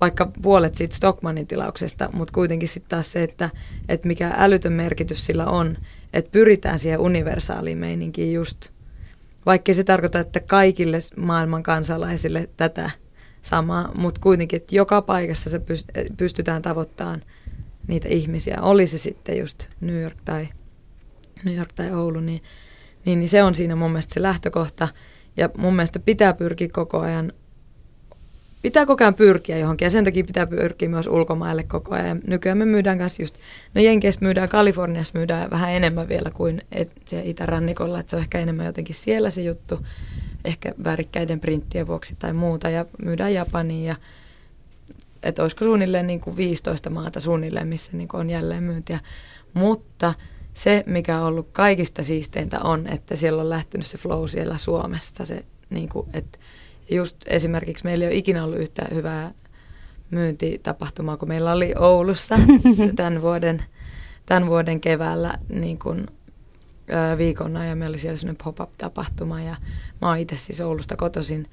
[0.00, 3.50] vaikka puolet siitä Stockmannin tilauksesta, mutta kuitenkin sitten taas se, että,
[3.88, 5.76] että mikä älytön merkitys sillä on,
[6.12, 8.68] että pyritään siihen universaaliin meininkiin just,
[9.46, 12.90] vaikka se tarkoita, että kaikille maailman kansalaisille tätä
[13.42, 15.60] samaa, mutta kuitenkin, että joka paikassa se
[16.16, 17.22] pystytään tavoittamaan
[17.86, 20.48] niitä ihmisiä, oli se sitten just New York tai,
[21.44, 22.42] New York tai Oulu, niin,
[23.04, 24.88] niin, niin se on siinä mun mielestä se lähtökohta,
[25.36, 27.32] ja mun mielestä pitää pyrkiä koko ajan
[28.62, 32.20] pitää koko ajan pyrkiä johonkin ja sen takia pitää pyrkiä myös ulkomaille koko ajan.
[32.26, 33.36] Nykyään me myydään kanssa just,
[33.74, 38.22] no Jenkeissä myydään, Kaliforniassa myydään vähän enemmän vielä kuin et, se itärannikolla, että se on
[38.22, 39.78] ehkä enemmän jotenkin siellä se juttu,
[40.44, 43.96] ehkä värikkäiden printtien vuoksi tai muuta ja myydään Japaniin ja
[45.22, 49.00] että olisiko suunnilleen niin kuin 15 maata suunnilleen, missä niin kuin on jälleen myyntiä.
[49.54, 50.14] Mutta
[50.54, 55.24] se, mikä on ollut kaikista siisteintä on, että siellä on lähtenyt se flow siellä Suomessa,
[55.24, 56.38] se, niin kuin, että
[56.94, 59.30] just esimerkiksi meillä ei ole ikinä ollut yhtä hyvää
[60.10, 62.38] myyntitapahtumaa kuin meillä oli Oulussa
[62.96, 63.62] tämän vuoden,
[64.26, 66.06] tämän vuoden keväällä niin kuin,
[66.90, 69.56] ö, viikonna ja meillä oli siellä sellainen pop-up-tapahtuma ja
[70.00, 71.46] mä oon itse siis Oulusta kotoisin.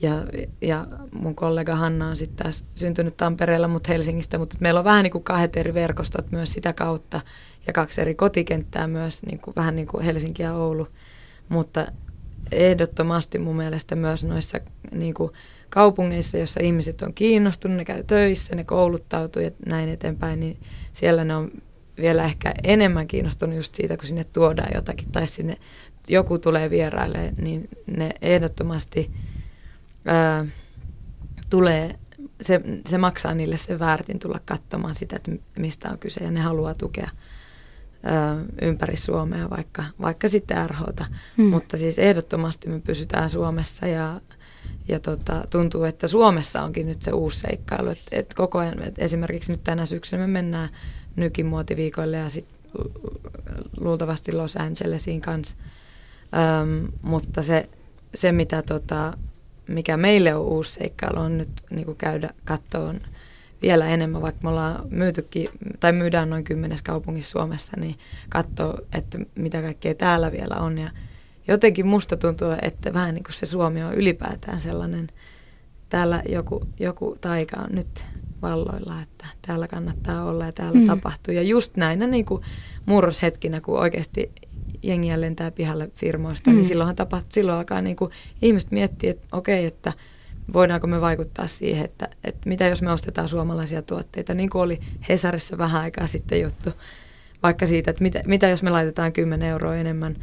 [0.00, 0.12] Ja,
[0.60, 5.02] ja mun kollega Hanna on sitten taas syntynyt Tampereella, mutta Helsingistä, mutta meillä on vähän
[5.02, 7.20] niin kuin kahdet eri verkostot myös sitä kautta
[7.66, 10.88] ja kaksi eri kotikenttää myös, niin kuin, vähän niin kuin Helsinki ja Oulu,
[11.48, 11.86] mutta
[12.52, 14.60] ehdottomasti mun mielestä myös noissa
[14.92, 15.32] niin kuin
[15.68, 20.56] kaupungeissa, joissa ihmiset on kiinnostunut, ne käy töissä, ne kouluttautuu ja näin eteenpäin, niin
[20.92, 21.50] siellä ne on
[22.00, 25.56] vielä ehkä enemmän kiinnostunut just siitä, kun sinne tuodaan jotakin tai sinne
[26.08, 29.10] joku tulee vieraille, niin ne ehdottomasti
[30.04, 30.46] ää,
[31.50, 31.98] tulee,
[32.40, 36.40] se, se maksaa niille sen väärtin tulla katsomaan sitä, että mistä on kyse ja ne
[36.40, 37.10] haluaa tukea
[38.62, 41.06] ympäri Suomea, vaikka, vaikka sitten RHta.
[41.36, 41.46] Hmm.
[41.46, 44.20] Mutta siis ehdottomasti me pysytään Suomessa ja,
[44.88, 47.88] ja tota, tuntuu, että Suomessa onkin nyt se uusi seikkailu.
[47.88, 50.68] Et, et koko ajan, et esimerkiksi nyt tänä syksynä me mennään
[51.16, 52.56] Nykin muotiviikoille ja sitten
[53.80, 55.56] luultavasti Los Angelesiin kanssa.
[56.62, 57.68] Öm, mutta se,
[58.14, 59.16] se mitä tota,
[59.68, 63.00] mikä meille on uusi seikkailu on nyt niin käydä kattoon
[63.64, 65.48] vielä enemmän, vaikka me ollaan myytykin,
[65.80, 67.98] tai myydään noin kymmenes kaupungissa Suomessa, niin
[68.28, 70.78] katsoa, että mitä kaikkea täällä vielä on.
[70.78, 70.90] Ja
[71.48, 75.08] jotenkin musta tuntuu, että vähän niin kuin se Suomi on ylipäätään sellainen,
[75.88, 78.04] täällä joku, joku taika on nyt
[78.42, 80.86] valloilla, että täällä kannattaa olla ja täällä mm.
[80.86, 81.34] tapahtuu.
[81.34, 82.42] Ja just näinä niin kuin
[82.86, 84.32] murroshetkinä, kun oikeasti
[84.82, 86.58] jengiä lentää pihalle firmoista, niin mm.
[86.58, 88.10] niin silloinhan tapahtuu, silloin alkaa niin kuin
[88.42, 89.92] ihmiset miettiä, että okei, okay, että–
[90.52, 94.80] voidaanko me vaikuttaa siihen, että, että mitä jos me ostetaan suomalaisia tuotteita, niin kuin oli
[95.08, 96.70] Hesarissa vähän aikaa sitten juttu,
[97.42, 100.16] vaikka siitä, että mitä, mitä jos me laitetaan 10 euroa enemmän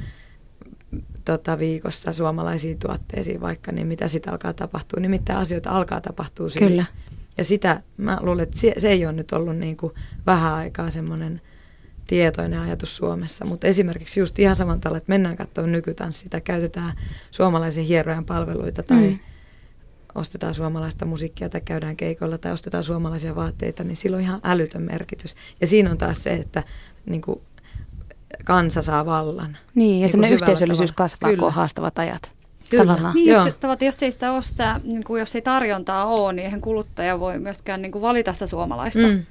[1.26, 6.50] tota, viikossa suomalaisiin tuotteisiin vaikka, niin mitä sitä alkaa tapahtua, niin mitä asioita alkaa tapahtua
[6.50, 6.68] sille.
[6.68, 6.86] Kyllä.
[7.38, 9.94] Ja sitä, mä luulen, että se, se ei ole nyt ollut niin kuin
[10.26, 11.42] vähän aikaa semmoinen
[12.08, 16.94] tietoinen ajatus Suomessa, mutta esimerkiksi just ihan saman tavalla, että mennään katsomaan nykytanssia, käytetään
[17.32, 19.20] suomalaisen hierojan palveluita tai mm
[20.16, 24.82] ostetaan suomalaista musiikkia tai käydään keikolla tai ostetaan suomalaisia vaatteita, niin sillä on ihan älytön
[24.82, 25.36] merkitys.
[25.62, 26.64] Ja siinä on taas se, että
[27.06, 27.42] niin kuin,
[28.46, 29.58] kansa saa vallan.
[29.76, 31.10] Niin, ja niin semmoinen yhteisöllisyys tavalla.
[31.10, 31.40] kasvaa, Kyllä.
[31.40, 32.32] kun on haastavat ajat.
[32.70, 32.84] Kyllä.
[32.84, 33.16] Tavallaan.
[33.16, 33.46] Niin, Joo.
[33.46, 37.40] Just, jos ei sitä ostaa, niin kuin jos ei tarjontaa ole, niin eihän kuluttaja voi
[37.40, 39.08] myöskään niin kuin valita sitä suomalaista.
[39.08, 39.24] Mm.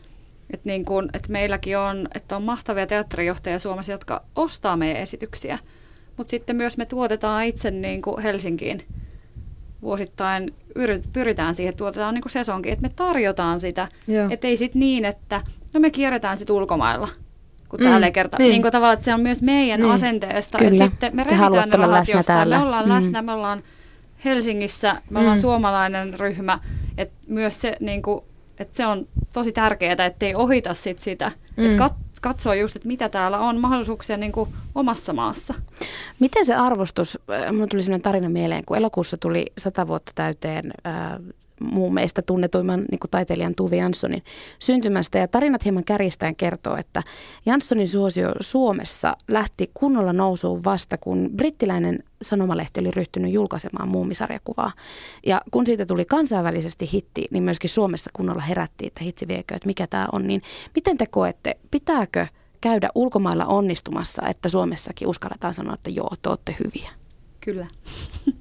[0.50, 5.58] Et niin kuin, et meilläkin on, että on mahtavia teatterijohtajia Suomessa, jotka ostaa meidän esityksiä.
[6.16, 8.84] Mutta sitten myös me tuotetaan itse niin kuin Helsinkiin
[9.82, 10.54] vuosittain
[11.12, 13.88] pyritään siihen, että tuotetaan niin sesonkin, että me tarjotaan sitä.
[14.30, 15.40] Että ei sitten niin, että
[15.74, 17.08] no me kierretään sitten ulkomailla
[17.70, 18.36] kun mm, täällä kerta.
[18.38, 18.50] Niin.
[18.50, 19.92] niin kuin tavallaan, että se on myös meidän niin.
[19.92, 20.58] asenteesta.
[20.58, 20.70] Kyllä.
[20.70, 22.24] Että sitten me revitään ne rahat jostain.
[22.24, 22.56] Täällä.
[22.56, 22.92] Me ollaan mm.
[22.92, 23.62] läsnä, me ollaan
[24.24, 25.40] Helsingissä, me ollaan mm.
[25.40, 26.58] suomalainen ryhmä.
[26.98, 28.24] Että myös se, niin kuin,
[28.58, 31.32] että se on tosi tärkeää, ettei ohita sit sitä.
[31.56, 31.64] Mm.
[31.64, 35.54] Että kat, katsoa just, että mitä täällä on mahdollisuuksia niin kuin omassa maassa.
[36.20, 40.72] Miten se arvostus, äh, minulla tuli sellainen tarina mieleen, kun elokuussa tuli sata vuotta täyteen
[40.86, 41.18] äh,
[41.60, 44.22] muun meistä tunnetuimman niin kuin taiteilijan Tuvi Janssonin
[44.58, 45.18] syntymästä.
[45.18, 47.02] Ja tarinat hieman kärjistäen kertoo, että
[47.46, 54.72] Janssonin suosio Suomessa lähti kunnolla nousuun vasta, kun brittiläinen sanomalehti oli ryhtynyt julkaisemaan muumisarjakuvaa.
[55.26, 59.66] Ja kun siitä tuli kansainvälisesti hitti, niin myöskin Suomessa kunnolla herättiin, että hitsi viekö, että
[59.66, 60.26] mikä tämä on.
[60.26, 60.42] Niin
[60.74, 62.26] miten te koette, pitääkö
[62.60, 66.90] käydä ulkomailla onnistumassa, että Suomessakin uskalletaan sanoa, että joo, te olette hyviä?
[67.40, 67.66] Kyllä.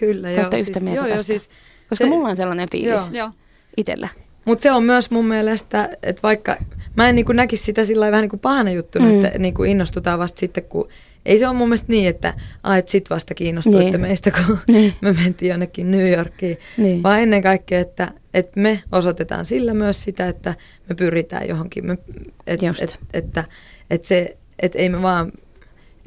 [0.00, 0.40] Kyllä, Te joo.
[0.40, 1.26] olette yhtä siis, mieltä joo, joo, tästä?
[1.26, 1.50] siis,
[1.88, 3.14] Koska se- mulla on sellainen fiilis Joo.
[3.14, 3.30] Joo.
[3.76, 4.08] itsellä.
[4.44, 6.56] Mutta se on myös mun mielestä, että vaikka
[6.96, 9.24] mä en niin näkisi sitä sillä vähän niin kuin pahana juttuna, mm.
[9.24, 10.88] että niin kuin innostutaan vasta sitten, kun
[11.26, 14.00] ei se ole mun mielestä niin, että ai, et sit vasta kiinnostuitte Niin.
[14.00, 14.92] meistä, kun Niin.
[15.00, 17.02] me mentiin jonnekin New Yorkiin, Niin.
[17.02, 20.54] vaan ennen kaikkea, että, että me osoitetaan sillä myös sitä, että
[20.88, 21.98] me pyritään johonkin, me,
[22.46, 22.82] et, Just.
[22.82, 23.44] et, että,
[23.90, 25.32] että se, että ei me vaan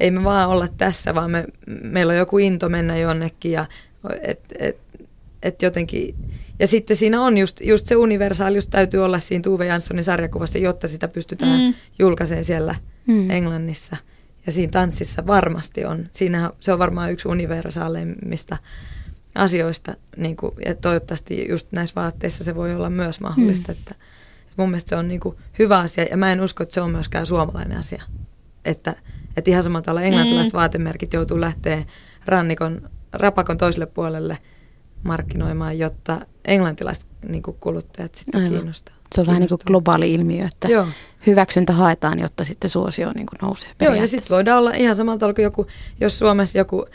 [0.00, 1.44] ei me vaan olla tässä, vaan me,
[1.82, 3.66] meillä on joku into mennä jonnekin ja
[4.22, 4.76] et, et,
[5.42, 6.14] et jotenkin,
[6.58, 10.88] ja sitten siinä on just, just se universaalius täytyy olla siinä Tuve Janssonin sarjakuvassa, jotta
[10.88, 11.74] sitä pystytään Mm.
[11.98, 12.74] julkaisemaan siellä
[13.06, 13.30] mm.
[13.30, 13.96] Englannissa.
[14.48, 16.06] Ja siinä tanssissa varmasti on.
[16.12, 18.56] Siinä se on varmaan yksi universaaleimmista
[19.34, 23.72] asioista, niin kuin, ja toivottavasti just näissä vaatteissa se voi olla myös mahdollista.
[23.72, 23.78] Mm.
[23.78, 23.94] Että,
[24.42, 26.80] että mun mielestä se on niin kuin hyvä asia, ja mä en usko, että se
[26.80, 28.02] on myöskään suomalainen asia.
[28.64, 28.96] Että,
[29.36, 30.56] että ihan samalla tavalla englantilaiset Mm.
[30.58, 31.84] vaatemerkit joutuu lähteä
[32.26, 34.38] rannikon, rapakon toiselle puolelle
[35.02, 38.52] markkinoimaan, jotta englantilaiset niin kuin kuluttajat sitten Aivan.
[38.54, 38.94] kiinnostaa.
[39.14, 40.86] Se on vähän niin kuin globaali ilmiö, että Joo.
[41.26, 45.18] hyväksyntä haetaan, jotta sitten suosio niin kuin nousee Joo, ja sitten voidaan olla ihan samalta
[45.18, 45.66] tavalla kuin joku,
[46.00, 46.86] jos Suomessa joku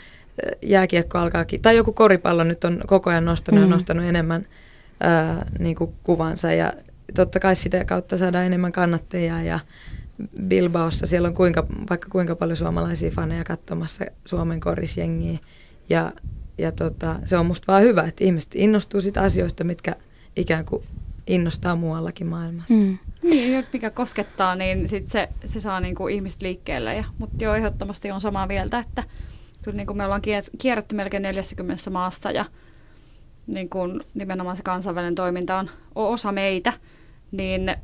[0.62, 3.66] jääkiekko alkaakin, tai joku koripallo nyt on koko ajan nostanut mm.
[3.66, 4.46] ja nostanut enemmän
[5.00, 6.72] ää, niin kuin kuvansa, ja
[7.14, 9.60] totta kai sitä kautta saadaan enemmän kannattajia, ja
[10.48, 15.38] Bilbaossa siellä on kuinka, vaikka kuinka paljon suomalaisia faneja katsomassa Suomen korisjengiä,
[15.88, 16.12] ja,
[16.58, 19.96] ja tota, se on musta vaan hyvä, että ihmiset innostuu siitä asioista, mitkä
[20.36, 20.82] ikään kuin
[21.26, 22.74] innostaa muuallakin maailmassa.
[22.74, 22.98] Mm.
[23.22, 26.94] Niin, mikä koskettaa, niin sit se, se saa niinku ihmiset liikkeelle.
[26.94, 29.02] Ja, mutta joo, ehdottomasti on samaa mieltä, että
[29.62, 32.44] kyllä niinku me ollaan kier- kierretty melkein 40 maassa ja
[33.46, 36.72] niin kuin nimenomaan se kansainvälinen toiminta on osa meitä,
[37.32, 37.76] niin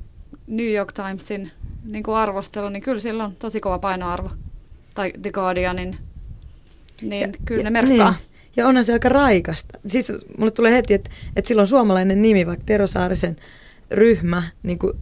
[0.47, 1.51] New York Timesin
[1.85, 4.31] niin kuin arvostelu, niin kyllä sillä on tosi kova painoarvo.
[4.95, 5.97] Tai The Guardianin,
[7.03, 8.11] niin Ja- kyllä ne merkkaa.
[8.11, 8.30] Niin.
[8.57, 9.79] Ja onhan se aika raikasta.
[9.87, 13.37] Siis mulle tulee heti, että, että sillä on suomalainen nimi, vaikka Tero Saarisen
[13.91, 14.93] ryhmä, niin kuin,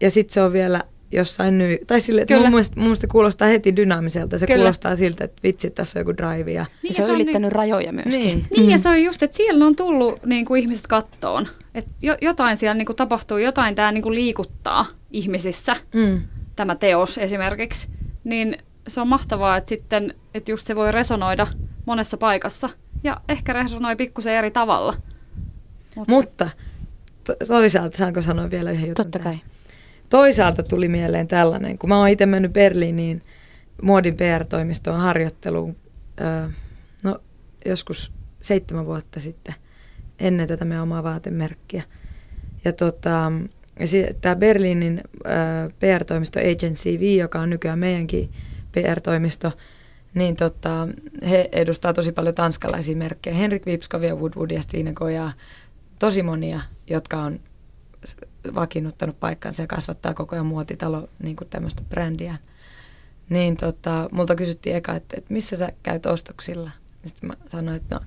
[0.00, 1.78] ja sitten se on vielä jossain ny...
[1.86, 4.38] Tai sille, että mun mielestä, mun mielestä se kuulostaa heti dynaamiselta.
[4.38, 4.58] Se Kyllä.
[4.58, 6.52] kuulostaa siltä, että vitsi, tässä on joku drive.
[6.52, 6.60] Ja...
[6.60, 8.20] Ja Niin, se ja on ylittänyt rajoja myöskin.
[8.20, 8.46] Niin.
[8.50, 11.46] Niin, ja se on just, että siellä on tullut niin kuin ihmiset kattoon.
[11.74, 16.20] Että jo, jotain siellä niin kuin tapahtuu, jotain tämä niin kuin liikuttaa ihmisissä, Mm.
[16.56, 17.88] tämä teos esimerkiksi.
[18.24, 21.46] Niin se on mahtavaa, että sitten, että just se voi resonoida
[21.86, 22.70] monessa paikassa.
[23.04, 24.94] Ja ehkä resonoi pikkusen eri tavalla.
[26.08, 26.50] Mutta
[27.24, 29.04] to- toisaalta, saanko sanoa vielä yhden jutun?
[29.04, 29.38] Totta kai.
[30.08, 33.22] Toisaalta tuli mieleen tällainen, kun mä oon itse mennyt Berliiniin
[33.82, 35.76] muodin PR-toimistoon harjoitteluun,
[36.20, 36.48] öö,
[37.02, 37.20] no
[37.66, 39.54] joskus seitsemän vuotta sitten,
[40.18, 41.82] ennen tätä meidän omaa vaatemerkkiä.
[42.64, 43.32] Ja tota,
[44.20, 45.32] tämä Berliinin öö,
[45.80, 48.30] PR-toimisto Agency V, joka on nykyään meidänkin
[48.72, 49.52] PR-toimisto,
[50.14, 50.88] niin tota,
[51.28, 53.36] he edustaa tosi paljon tanskalaisia merkkejä.
[53.36, 55.32] Henrik Vipskovia, Woodwood ja Stineko ja
[55.98, 57.40] tosi monia, jotka on
[58.54, 62.38] vakiinnuttanut paikkansa ja kasvattaa koko ajan muotitalo niin kuin tämmöistä brändiä.
[63.28, 66.70] Niin tota, multa kysyttiin eka, että, että missä sä käyt ostoksilla.
[67.06, 68.00] Sitten mä sanoin, että no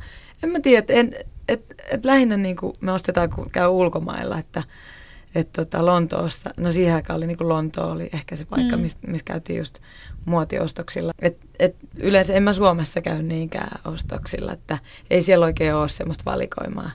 [0.43, 1.13] en mä tiedä, että, en,
[1.47, 4.63] että, että lähinnä niin kuin me ostetaan, kun käy ulkomailla, että,
[5.35, 8.81] että tota Lontoossa, no siihen aikaan oli niin kuin Lonto oli ehkä se paikka, Mm.
[8.81, 9.79] missä, missä käytiin just
[10.25, 11.11] muotiostoksilla.
[11.19, 14.77] Et, et yleensä en mä Suomessa käy niinkään ostoksilla, että
[15.09, 16.91] ei siellä oikein ole semmoista valikoimaa.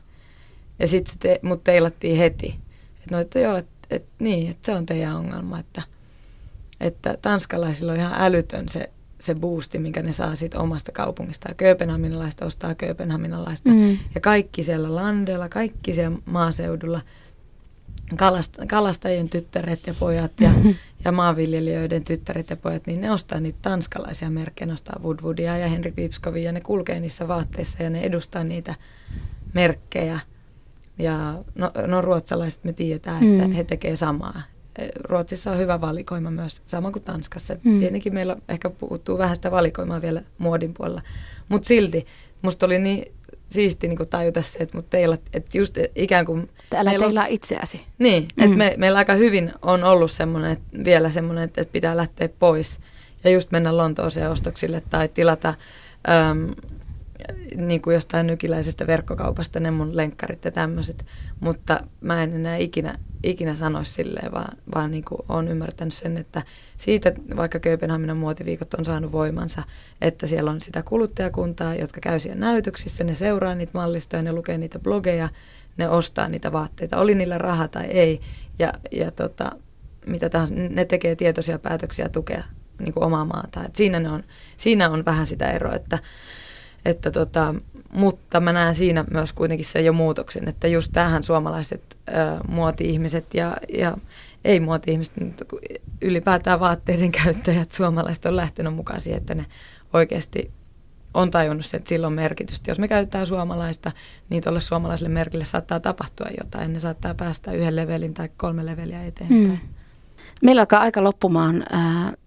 [0.78, 2.46] Ja sitten se te, mut teilattiin heti.
[2.94, 5.82] Että no, että joo, että et, niin, että se on teidän ongelma, että,
[6.80, 11.54] että tanskalaisilla on ihan älytön se, se boosti, minkä ne saa siitä omasta kaupungista.
[11.54, 13.70] Kööpenhaminalaista ostaa kööpenhaminalaista.
[13.70, 13.98] Mm.
[14.14, 17.00] Ja kaikki siellä landella, kaikki siellä maaseudulla,
[18.16, 20.50] kalast, kalastajien tyttäret ja pojat ja,
[21.04, 25.68] ja maanviljelijöiden tyttäret ja pojat, niin ne ostaa niitä tanskalaisia merkkejä, ne ostaa Woodwoodia ja
[25.68, 28.74] Henrik Vipskovia ja ne kulkee niissä vaatteissa ja ne edustaa niitä
[29.54, 30.20] merkkejä.
[30.98, 33.52] Ja no, no ruotsalaiset me tiedetään, että Mm.
[33.52, 34.42] he tekee samaa.
[34.78, 37.56] E, Ruotsissa on hyvä valikoima myös, sama kuin Tanskassa.
[37.64, 37.78] Mm.
[37.78, 41.02] Tietenkin meillä ehkä puuttuu vähän sitä valikoimaa vielä muodin puolella.
[41.48, 42.06] Mutta silti
[42.42, 43.12] musta oli niin
[43.48, 46.42] siisti niin tajuta se, että mut teillä, että just ikään kuin...
[46.64, 47.80] Että älä meillä on- itseäsi.
[47.98, 48.44] Niin, Mm.
[48.44, 52.28] että me, meillä aika hyvin on ollut semmoinen, että vielä semmoinen, että, että pitää lähteä
[52.38, 52.78] pois
[53.24, 55.48] ja just mennä Lontooseen ostoksille tai tilata
[56.30, 56.54] äm,
[57.56, 61.06] niin kuin jostain nykiläisestä verkkokaupasta ne mun lenkkarit ja tämmöiset,
[61.40, 66.16] mutta mä en enää ikinä, ikinä sanoisi silleen, vaan, vaan niin kuin olen ymmärtänyt sen,
[66.16, 66.42] että
[66.76, 69.62] siitä vaikka Kööpenhaminan muotiviikot on saanut voimansa,
[70.00, 74.58] että siellä on sitä kuluttajakuntaa, jotka käy siellä näytöksissä, ne seuraa niitä mallistoja, ne lukee
[74.58, 75.28] niitä blogeja,
[75.76, 78.20] ne ostaa niitä vaatteita, oli niillä raha tai ei,
[78.58, 79.52] ja, ja tota,
[80.06, 82.44] mitä tahansa, ne tekee tietoisia päätöksiä tukea
[82.78, 83.64] niin kuin omaa maata.
[83.64, 84.24] Et siinä, ne on,
[84.56, 85.98] siinä on vähän sitä eroa, että,
[86.86, 87.54] että tota,
[87.92, 92.12] mutta mä näen siinä myös kuitenkin se jo muutoksen, että just tähän suomalaiset ö,
[92.48, 93.96] muoti-ihmiset ja, ja
[94.44, 95.44] ei muoti-ihmiset, mutta
[96.02, 99.46] ylipäätään vaatteiden käyttäjät suomalaiset on lähtenyt mukaan siihen, että ne
[99.92, 100.50] oikeasti
[101.14, 102.70] on tajunnut se, että sillä on merkitystä.
[102.70, 103.92] Jos me käytetään suomalaista,
[104.28, 106.72] niin tuolle suomalaiselle merkille saattaa tapahtua jotain.
[106.72, 109.46] Ne saattaa päästä yhden levelin tai kolme leveliä eteenpäin.
[109.46, 109.58] Hmm.
[110.42, 111.64] Meillä alkaa aika loppumaan.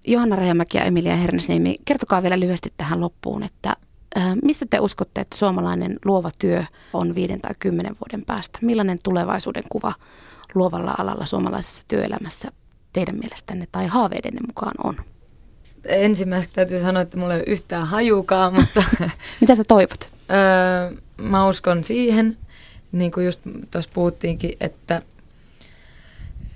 [0.07, 3.76] Johanna Rajamäki ja Emilia Hernesniemi, kertokaa vielä lyhyesti tähän loppuun, että
[4.43, 8.60] missä te uskotte, että suomalainen luova työ on viiden tai kymmenen vuoden päästä?
[8.62, 9.93] Millainen tulevaisuuden kuva
[10.55, 12.51] luovalla alalla suomalaisessa työelämässä
[12.93, 14.95] teidän mielestänne tai haaveidenne mukaan on?
[15.86, 18.84] Ensimmäiseksi täytyy sanoa, että mulla ei ole yhtään hajukaan, mutta...
[19.41, 20.12] Mitä sä toivot?
[20.32, 22.38] Öö, mä uskon siihen,
[22.91, 23.41] niin kuin just
[23.72, 25.01] tuossa puhuttiinkin, että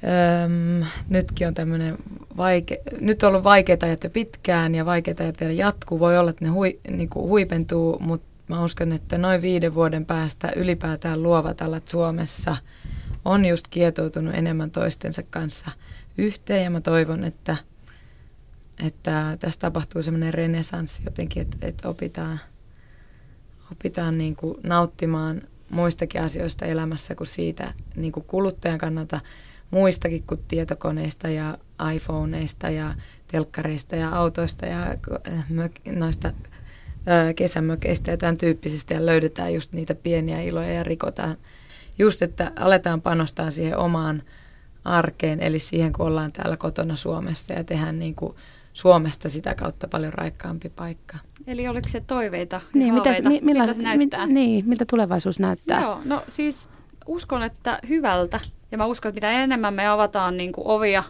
[0.03, 1.97] Öm, nytkin on tämmöinen
[2.37, 5.99] vaike, nyt on ollut vaikeita ajat jo pitkään ja vaikeita ajat vielä jatkuu.
[5.99, 10.05] Voi olla, että ne hui, niin kuin huipentuu, mutta mä uskon, että noin viiden vuoden
[10.05, 12.57] päästä ylipäätään luovat alat Suomessa
[13.25, 15.71] on just kietoutunut enemmän toistensa kanssa
[16.17, 17.57] yhteen ja mä toivon, että,
[18.85, 22.39] että tässä tapahtuu semmoinen renesanssi jotenkin, että, että opitaan,
[23.71, 29.19] opitaan niin kuin nauttimaan muistakin asioista elämässä kuin siitä niin kuin kuluttajan kannalta–
[29.73, 31.57] muistakin kuin tietokoneista ja
[31.95, 32.95] iPhoneista ja
[33.27, 34.95] telkkareista ja autoista ja
[35.27, 35.45] äh,
[35.85, 36.31] noista
[37.35, 41.37] kesämökeistä ja tämän tyyppisistä ja löydetään just niitä pieniä iloja ja rikotaan.
[41.97, 44.23] Just, että aletaan panostaa siihen omaan
[44.85, 48.35] arkeen, eli siihen, kun ollaan täällä kotona Suomessa ja tehdään niin kuin
[48.73, 51.17] Suomesta sitä kautta paljon raikkaampi paikka.
[51.47, 54.27] Eli oliko se toiveita niin, mitä, mi, miltä se näyttää?
[54.27, 55.81] Mi, niin, miltä tulevaisuus näyttää?
[55.81, 56.69] Joo, no siis
[57.07, 58.39] uskon, että hyvältä.
[58.73, 61.03] Ja mä uskon, että mitä enemmän me avataan niin kuin ovia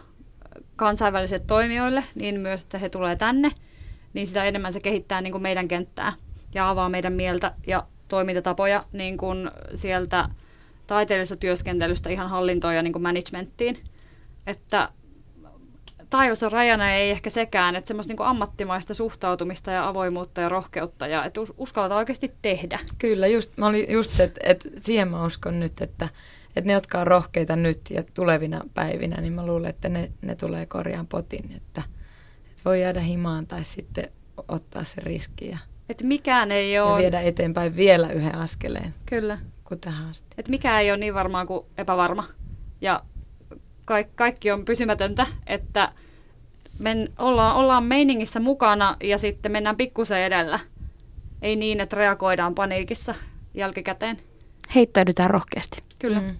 [0.76, 3.50] kansainvälisille toimijoille, niin myös, että he tulee tänne,
[4.12, 6.12] niin sitä enemmän se kehittää niin kuin meidän kenttää
[6.54, 10.28] ja avaa meidän mieltä ja toimintatapoja niin kuin sieltä
[10.86, 13.78] taiteellisesta työskentelystä ihan hallintoon ja niin kuin managementtiin.
[14.46, 14.88] Että
[16.10, 21.06] taivas on rajana ei ehkä sekään, että semmoista niin ammattimaista suhtautumista ja avoimuutta ja rohkeutta
[21.06, 22.78] ja että uskalletaan oikeasti tehdä.
[22.98, 26.08] Kyllä, just, mä olin just se, että, että siihen mä uskon nyt, että,
[26.56, 30.34] että ne, jotka on rohkeita nyt ja tulevina päivinä, niin mä luulen, että ne, ne
[30.34, 31.82] tulee korjaan potin, että,
[32.50, 34.10] että voi jäädä himaan tai sitten
[34.48, 36.90] ottaa se riski ja, että mikään ei ole...
[36.90, 38.94] ja viedä eteenpäin vielä yhden askeleen.
[39.06, 39.38] Kyllä.
[39.64, 40.28] Kuin tähän asti.
[40.38, 42.24] Että mikään ei ole niin varmaa kuin epävarma.
[42.80, 43.02] Ja
[43.84, 45.92] ka- kaikki on pysymätöntä, että
[46.78, 50.58] men, ollaan, ollaan meiningissä mukana ja sitten mennään pikkusen edellä.
[51.42, 53.14] Ei niin, että reagoidaan paniikissa
[53.54, 54.18] jälkikäteen.
[54.74, 55.82] Heittäydytään rohkeasti.
[55.98, 56.20] Kyllä.
[56.20, 56.36] Mm.